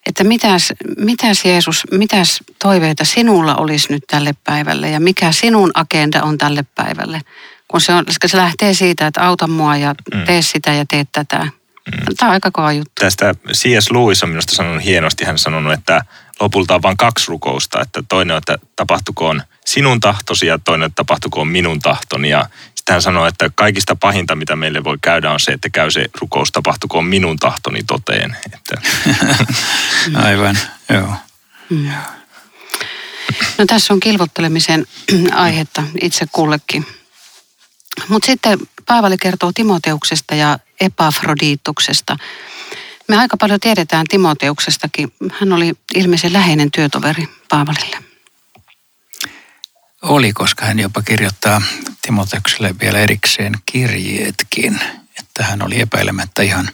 että 0.05 0.23
mitäs, 0.23 0.73
mitäs 0.97 1.45
Jeesus, 1.45 1.83
mitäs 1.91 2.39
toiveita 2.63 3.05
sinulla 3.05 3.55
olisi 3.55 3.93
nyt 3.93 4.03
tälle 4.07 4.31
päivälle 4.43 4.89
ja 4.89 4.99
mikä 4.99 5.31
sinun 5.31 5.71
agenda 5.73 6.23
on 6.23 6.37
tälle 6.37 6.65
päivälle. 6.75 7.21
Kun 7.67 7.81
se, 7.81 7.93
on, 7.93 8.05
se 8.25 8.37
lähtee 8.37 8.73
siitä, 8.73 9.07
että 9.07 9.25
auta 9.25 9.47
mua 9.47 9.77
ja 9.77 9.95
mm. 10.13 10.23
tee 10.25 10.41
sitä 10.41 10.73
ja 10.73 10.85
tee 10.89 11.03
tätä. 11.11 11.39
Mm. 11.39 12.15
Tämä 12.17 12.29
on 12.29 12.33
aika 12.33 12.51
kova 12.51 12.71
juttu. 12.71 12.91
Tästä 12.99 13.35
C.S. 13.53 13.91
Lewis 13.91 14.23
on 14.23 14.29
minusta 14.29 14.55
sanonut 14.55 14.83
hienosti. 14.83 15.25
Hän 15.25 15.33
on 15.33 15.39
sanonut, 15.39 15.73
että 15.73 16.01
lopulta 16.39 16.75
on 16.75 16.81
vain 16.81 16.97
kaksi 16.97 17.25
rukousta. 17.27 17.81
Että 17.81 18.03
toinen 18.09 18.35
on, 18.35 18.37
että 18.37 18.57
tapahtukoon 18.75 19.41
sinun 19.73 19.99
tahtosi 19.99 20.45
ja 20.45 20.59
toinen, 20.59 20.85
että 20.85 20.95
tapahtukoon 20.95 21.47
minun 21.47 21.79
tahtoni. 21.79 22.29
Ja 22.29 22.49
sitten 22.75 22.93
hän 22.93 23.01
sanoi, 23.01 23.27
että 23.27 23.49
kaikista 23.55 23.95
pahinta, 23.95 24.35
mitä 24.35 24.55
meille 24.55 24.83
voi 24.83 24.97
käydä, 25.01 25.31
on 25.31 25.39
se, 25.39 25.51
että 25.51 25.69
käy 25.69 25.91
se 25.91 26.05
rukous, 26.21 26.51
tapahtukoon 26.51 27.05
minun 27.05 27.37
tahtoni 27.37 27.83
toteen. 27.83 28.37
Että. 28.53 28.81
Aivan, 30.27 30.57
joo. 30.89 31.13
Mm. 31.69 31.91
No 33.57 33.65
tässä 33.67 33.93
on 33.93 33.99
kilvottelemisen 33.99 34.87
aihetta 35.33 35.83
itse 36.01 36.25
kullekin. 36.31 36.85
Mutta 38.07 38.25
sitten 38.25 38.59
Paavali 38.85 39.17
kertoo 39.17 39.51
Timoteuksesta 39.55 40.35
ja 40.35 40.59
Epafrodiituksesta. 40.79 42.17
Me 43.07 43.17
aika 43.17 43.37
paljon 43.37 43.59
tiedetään 43.59 44.05
Timoteuksestakin. 44.09 45.13
Hän 45.39 45.53
oli 45.53 45.73
ilmeisen 45.95 46.33
läheinen 46.33 46.71
työtoveri 46.71 47.27
Paavalille. 47.49 48.10
Oli, 50.01 50.33
koska 50.33 50.65
hän 50.65 50.79
jopa 50.79 51.01
kirjoittaa 51.01 51.61
Timoteukselle 52.01 52.75
vielä 52.81 52.99
erikseen 52.99 53.53
kirjeetkin. 53.65 54.79
Että 55.19 55.43
hän 55.43 55.61
oli 55.61 55.81
epäilemättä 55.81 56.41
ihan, 56.41 56.69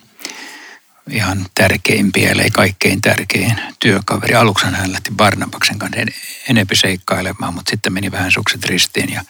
ihan 1.10 1.46
tärkeimpiä, 1.56 2.32
eli 2.32 2.52
kaikkein 2.52 3.02
tärkein 3.02 3.62
työkaveri. 3.80 4.36
Aluksi 4.36 4.66
hän 4.66 4.92
lähti 4.92 5.12
Barnabaksen 5.16 5.80
kanssa 5.80 6.02
enempi 6.50 6.76
seikkailemaan, 6.76 7.54
mutta 7.54 7.70
sitten 7.70 7.94
meni 7.94 8.12
vähän 8.12 8.32
sukset 8.32 8.66
ristiin 8.66 9.14
ja 9.14 9.22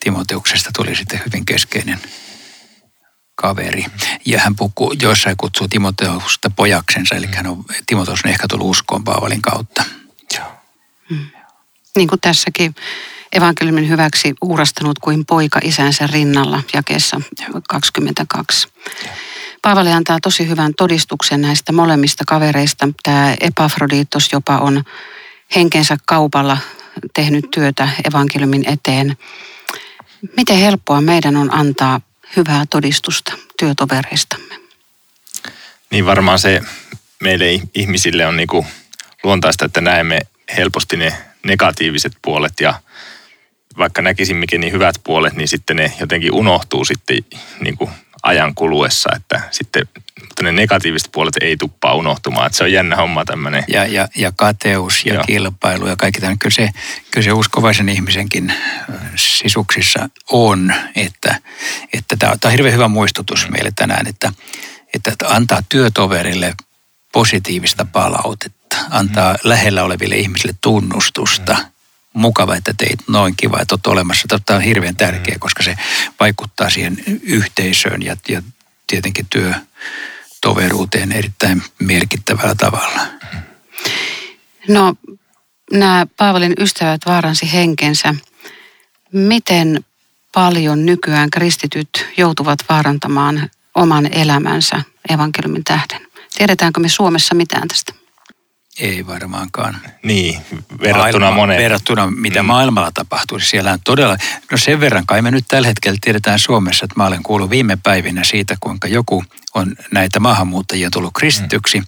Timoteuksesta 0.00 0.70
tuli 0.76 0.96
sitten 0.96 1.22
hyvin 1.26 1.46
keskeinen 1.46 1.98
kaveri. 3.34 3.84
Ja 4.26 4.40
hän 4.40 4.56
puku, 4.56 4.94
jossain 5.02 5.36
kutsuu 5.36 5.68
Timoteusta 5.68 6.50
pojaksensa, 6.50 7.14
eli 7.14 7.26
hän 7.26 7.46
on, 7.46 7.64
Timoteus 7.86 8.20
on 8.24 8.30
ehkä 8.30 8.48
tullut 8.48 8.70
uskoon 8.70 9.04
Paavalin 9.04 9.42
kautta. 9.42 9.84
Mm. 11.10 11.26
Niin 11.96 12.08
kuin 12.08 12.20
tässäkin 12.20 12.74
evankeliumin 13.32 13.88
hyväksi 13.88 14.34
uurastanut 14.42 14.98
kuin 14.98 15.26
poika 15.26 15.60
isänsä 15.62 16.06
rinnalla 16.06 16.62
jakeessa 16.74 17.20
22. 17.68 18.68
Paavali 19.62 19.92
antaa 19.92 20.18
tosi 20.22 20.48
hyvän 20.48 20.72
todistuksen 20.76 21.40
näistä 21.40 21.72
molemmista 21.72 22.24
kavereista. 22.26 22.88
Tämä 23.02 23.34
Epafroditos 23.40 24.32
jopa 24.32 24.58
on 24.58 24.84
henkensä 25.54 25.96
kaupalla 26.06 26.58
tehnyt 27.14 27.44
työtä 27.50 27.88
evankeliumin 28.04 28.68
eteen. 28.68 29.16
Miten 30.36 30.56
helppoa 30.56 31.00
meidän 31.00 31.36
on 31.36 31.54
antaa 31.54 32.00
hyvää 32.36 32.64
todistusta 32.70 33.32
työtovereistamme? 33.58 34.54
Niin 35.90 36.06
varmaan 36.06 36.38
se 36.38 36.60
meille 37.22 37.60
ihmisille 37.74 38.26
on 38.26 38.36
niinku 38.36 38.66
luontaista, 39.22 39.64
että 39.64 39.80
näemme 39.80 40.20
helposti 40.56 40.96
ne 40.96 41.12
negatiiviset 41.42 42.12
puolet 42.22 42.52
ja 42.60 42.74
vaikka 43.78 44.02
näkisimmekin 44.02 44.60
niin 44.60 44.72
hyvät 44.72 44.94
puolet, 45.04 45.32
niin 45.32 45.48
sitten 45.48 45.76
ne 45.76 45.92
jotenkin 46.00 46.32
unohtuu 46.32 46.84
sitten 46.84 47.18
niin 47.60 47.76
kuin 47.76 47.90
ajan 48.22 48.54
kuluessa, 48.54 49.10
että 49.16 49.40
sitten 49.50 49.88
mutta 50.20 50.42
ne 50.42 50.52
negatiiviset 50.52 51.12
puolet 51.12 51.34
ei 51.40 51.56
tuppaa 51.56 51.94
unohtumaan. 51.94 52.46
Että 52.46 52.58
se 52.58 52.64
on 52.64 52.72
jännä 52.72 52.96
homma 52.96 53.24
tämmöinen. 53.24 53.64
Ja, 53.68 53.86
ja, 53.86 54.08
ja 54.16 54.32
kateus 54.36 55.06
ja 55.06 55.14
Joo. 55.14 55.24
kilpailu 55.26 55.86
ja 55.86 55.96
kaikki 55.96 56.20
tämän. 56.20 56.38
Kyllä 56.38 56.54
se, 56.54 56.68
kyllä 57.10 57.24
se 57.24 57.32
uskovaisen 57.32 57.88
ihmisenkin 57.88 58.52
sisuksissa 59.16 60.08
on, 60.30 60.74
että, 60.96 61.38
että 61.92 62.16
tämä, 62.18 62.36
tämä 62.40 62.50
on 62.50 62.52
hirveän 62.52 62.74
hyvä 62.74 62.88
muistutus 62.88 63.48
meille 63.48 63.72
tänään, 63.76 64.06
että, 64.06 64.32
että 64.94 65.12
antaa 65.28 65.62
työtoverille 65.68 66.54
positiivista 67.12 67.86
palautetta, 67.92 68.76
antaa 68.90 69.32
mm. 69.32 69.38
lähellä 69.44 69.84
oleville 69.84 70.16
ihmisille 70.16 70.54
tunnustusta. 70.60 71.56
Mukava, 72.12 72.56
että 72.56 72.74
teit 72.78 72.98
noin 73.08 73.34
kiva, 73.36 73.60
että 73.60 73.74
olet 73.74 73.86
olemassa. 73.86 74.38
Tämä 74.46 74.56
on 74.56 74.62
hirveän 74.62 74.96
tärkeä, 74.96 75.34
mm. 75.34 75.40
koska 75.40 75.62
se 75.62 75.76
vaikuttaa 76.20 76.70
siihen 76.70 76.96
yhteisöön 77.22 78.02
ja, 78.02 78.16
ja 78.28 78.42
tietenkin 78.86 79.26
työtoveruuteen 79.30 81.12
erittäin 81.12 81.62
merkittävällä 81.78 82.54
tavalla. 82.54 83.00
No, 84.68 84.94
nämä 85.72 86.06
Paavalin 86.16 86.54
ystävät 86.58 87.00
vaaransi 87.06 87.52
henkensä. 87.52 88.14
Miten 89.12 89.84
paljon 90.34 90.86
nykyään 90.86 91.30
kristityt 91.30 92.06
joutuvat 92.16 92.58
vaarantamaan 92.68 93.50
oman 93.74 94.12
elämänsä 94.12 94.82
evankeliumin 95.08 95.64
tähden? 95.64 96.06
Tiedetäänkö 96.38 96.80
me 96.80 96.88
Suomessa 96.88 97.34
mitään 97.34 97.68
tästä? 97.68 98.01
Ei 98.80 99.06
varmaankaan. 99.06 99.80
Niin, 100.02 100.40
verrattuna 100.82 101.24
Maailma, 101.26 101.40
moneen. 101.40 101.62
Verrattuna 101.62 102.10
mitä 102.10 102.42
mm. 102.42 102.46
maailmalla 102.46 102.90
tapahtuu. 102.94 103.38
Siellä 103.40 103.72
on 103.72 103.78
todella, 103.84 104.16
no 104.50 104.56
sen 104.56 104.80
verran 104.80 105.06
kai 105.06 105.22
me 105.22 105.30
nyt 105.30 105.44
tällä 105.48 105.68
hetkellä 105.68 105.98
tiedetään 106.00 106.38
Suomessa, 106.38 106.84
että 106.84 106.94
mä 106.96 107.06
olen 107.06 107.22
kuullut 107.22 107.50
viime 107.50 107.78
päivinä 107.82 108.24
siitä, 108.24 108.56
kuinka 108.60 108.88
joku 108.88 109.24
on 109.54 109.76
näitä 109.90 110.20
maahanmuuttajia 110.20 110.90
tullut 110.90 111.12
kristityksi. 111.14 111.80
Mm. 111.80 111.86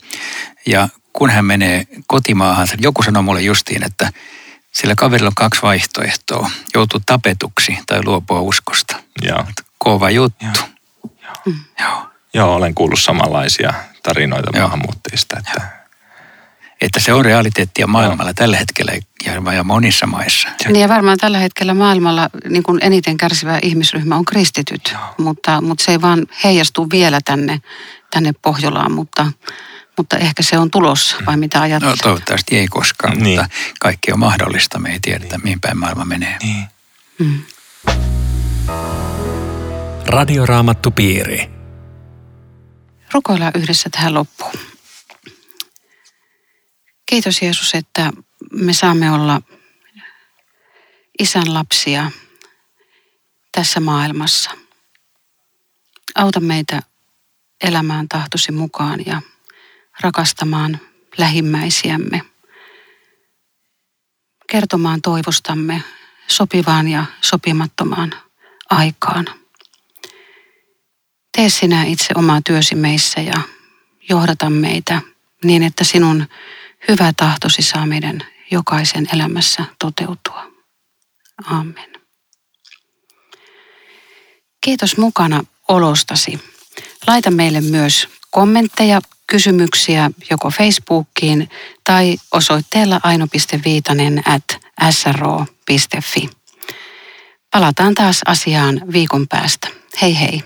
Ja 0.66 0.88
kun 1.12 1.30
hän 1.30 1.44
menee 1.44 1.86
kotimaahan, 2.06 2.68
joku 2.78 3.02
sanoi 3.02 3.22
mulle 3.22 3.42
justiin, 3.42 3.84
että 3.84 4.12
sillä 4.72 4.94
kaverilla 4.94 5.28
on 5.28 5.34
kaksi 5.34 5.62
vaihtoehtoa. 5.62 6.50
Joutuu 6.74 7.00
tapetuksi 7.06 7.78
tai 7.86 8.04
luopua 8.04 8.40
uskosta. 8.40 8.96
Joo. 9.22 9.44
Kova 9.78 10.10
juttu. 10.10 10.44
Joo. 10.44 10.68
Joo. 11.22 11.54
Joo. 11.80 12.06
Joo, 12.34 12.54
olen 12.54 12.74
kuullut 12.74 13.00
samanlaisia 13.00 13.74
tarinoita 14.02 14.50
Joo. 14.54 14.62
maahanmuuttajista. 14.62 15.33
Että... 16.84 17.00
se 17.00 17.12
on 17.12 17.24
realiteettia 17.24 17.86
maailmalla 17.86 18.34
tällä 18.34 18.56
hetkellä 18.56 18.92
ja, 19.54 19.64
monissa 19.64 20.06
maissa. 20.06 20.48
Niin 20.64 20.80
ja 20.80 20.88
varmaan 20.88 21.18
tällä 21.18 21.38
hetkellä 21.38 21.74
maailmalla 21.74 22.30
niin 22.48 22.62
kuin 22.62 22.78
eniten 22.82 23.16
kärsivä 23.16 23.58
ihmisryhmä 23.62 24.16
on 24.16 24.24
kristityt, 24.24 24.94
mutta, 25.18 25.60
mutta 25.60 25.84
se 25.84 25.90
ei 25.90 26.00
vaan 26.00 26.26
heijastu 26.44 26.90
vielä 26.90 27.20
tänne, 27.24 27.60
tänne 28.10 28.32
Pohjolaan, 28.42 28.92
mutta, 28.92 29.26
mutta 29.96 30.18
ehkä 30.18 30.42
se 30.42 30.58
on 30.58 30.70
tulossa, 30.70 31.16
vai 31.26 31.36
mitä 31.36 31.60
ajattelet? 31.60 31.96
No 31.96 32.02
toivottavasti 32.02 32.58
ei 32.58 32.66
koskaan, 32.66 33.18
niin. 33.18 33.40
mutta 33.40 33.56
kaikki 33.80 34.12
on 34.12 34.18
mahdollista. 34.18 34.78
Me 34.78 34.92
ei 34.92 34.98
tiedetä, 35.02 35.36
niin. 35.36 35.44
mihin 35.44 35.60
päin 35.60 35.78
maailma 35.78 36.04
menee. 36.04 36.36
Niin. 36.42 36.64
Mm. 37.18 37.42
Radioraamattupiiri. 40.06 41.50
Rukoillaan 43.14 43.52
yhdessä 43.54 43.90
tähän 43.90 44.14
loppuun. 44.14 44.73
Kiitos 47.06 47.42
Jeesus, 47.42 47.74
että 47.74 48.12
me 48.52 48.72
saamme 48.72 49.10
olla 49.10 49.40
isän 51.18 51.54
lapsia 51.54 52.10
tässä 53.52 53.80
maailmassa. 53.80 54.50
Auta 56.14 56.40
meitä 56.40 56.82
elämään 57.64 58.08
tahtosi 58.08 58.52
mukaan 58.52 59.06
ja 59.06 59.22
rakastamaan 60.00 60.80
lähimmäisiämme. 61.18 62.20
Kertomaan 64.50 65.02
toivostamme 65.02 65.82
sopivaan 66.26 66.88
ja 66.88 67.04
sopimattomaan 67.20 68.14
aikaan. 68.70 69.26
Tee 71.36 71.48
sinä 71.48 71.84
itse 71.84 72.08
omaa 72.14 72.40
työsi 72.46 72.74
meissä 72.74 73.20
ja 73.20 73.40
johdata 74.08 74.50
meitä 74.50 75.00
niin, 75.44 75.62
että 75.62 75.84
sinun 75.84 76.26
hyvä 76.88 77.12
tahtosi 77.16 77.62
saa 77.62 77.86
meidän 77.86 78.20
jokaisen 78.50 79.06
elämässä 79.12 79.64
toteutua. 79.78 80.46
Amen. 81.44 81.92
Kiitos 84.60 84.96
mukana 84.96 85.44
olostasi. 85.68 86.40
Laita 87.06 87.30
meille 87.30 87.60
myös 87.60 88.08
kommentteja, 88.30 89.00
kysymyksiä 89.26 90.10
joko 90.30 90.50
Facebookiin 90.50 91.50
tai 91.84 92.16
osoitteella 92.32 93.00
aino.viitanen 93.02 94.22
at 94.26 94.44
sro.fi. 94.90 96.30
Palataan 97.50 97.94
taas 97.94 98.20
asiaan 98.26 98.80
viikon 98.92 99.28
päästä. 99.28 99.68
Hei 100.02 100.20
hei! 100.20 100.42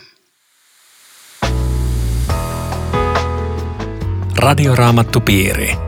Radioraamattupiiri. 4.37 5.88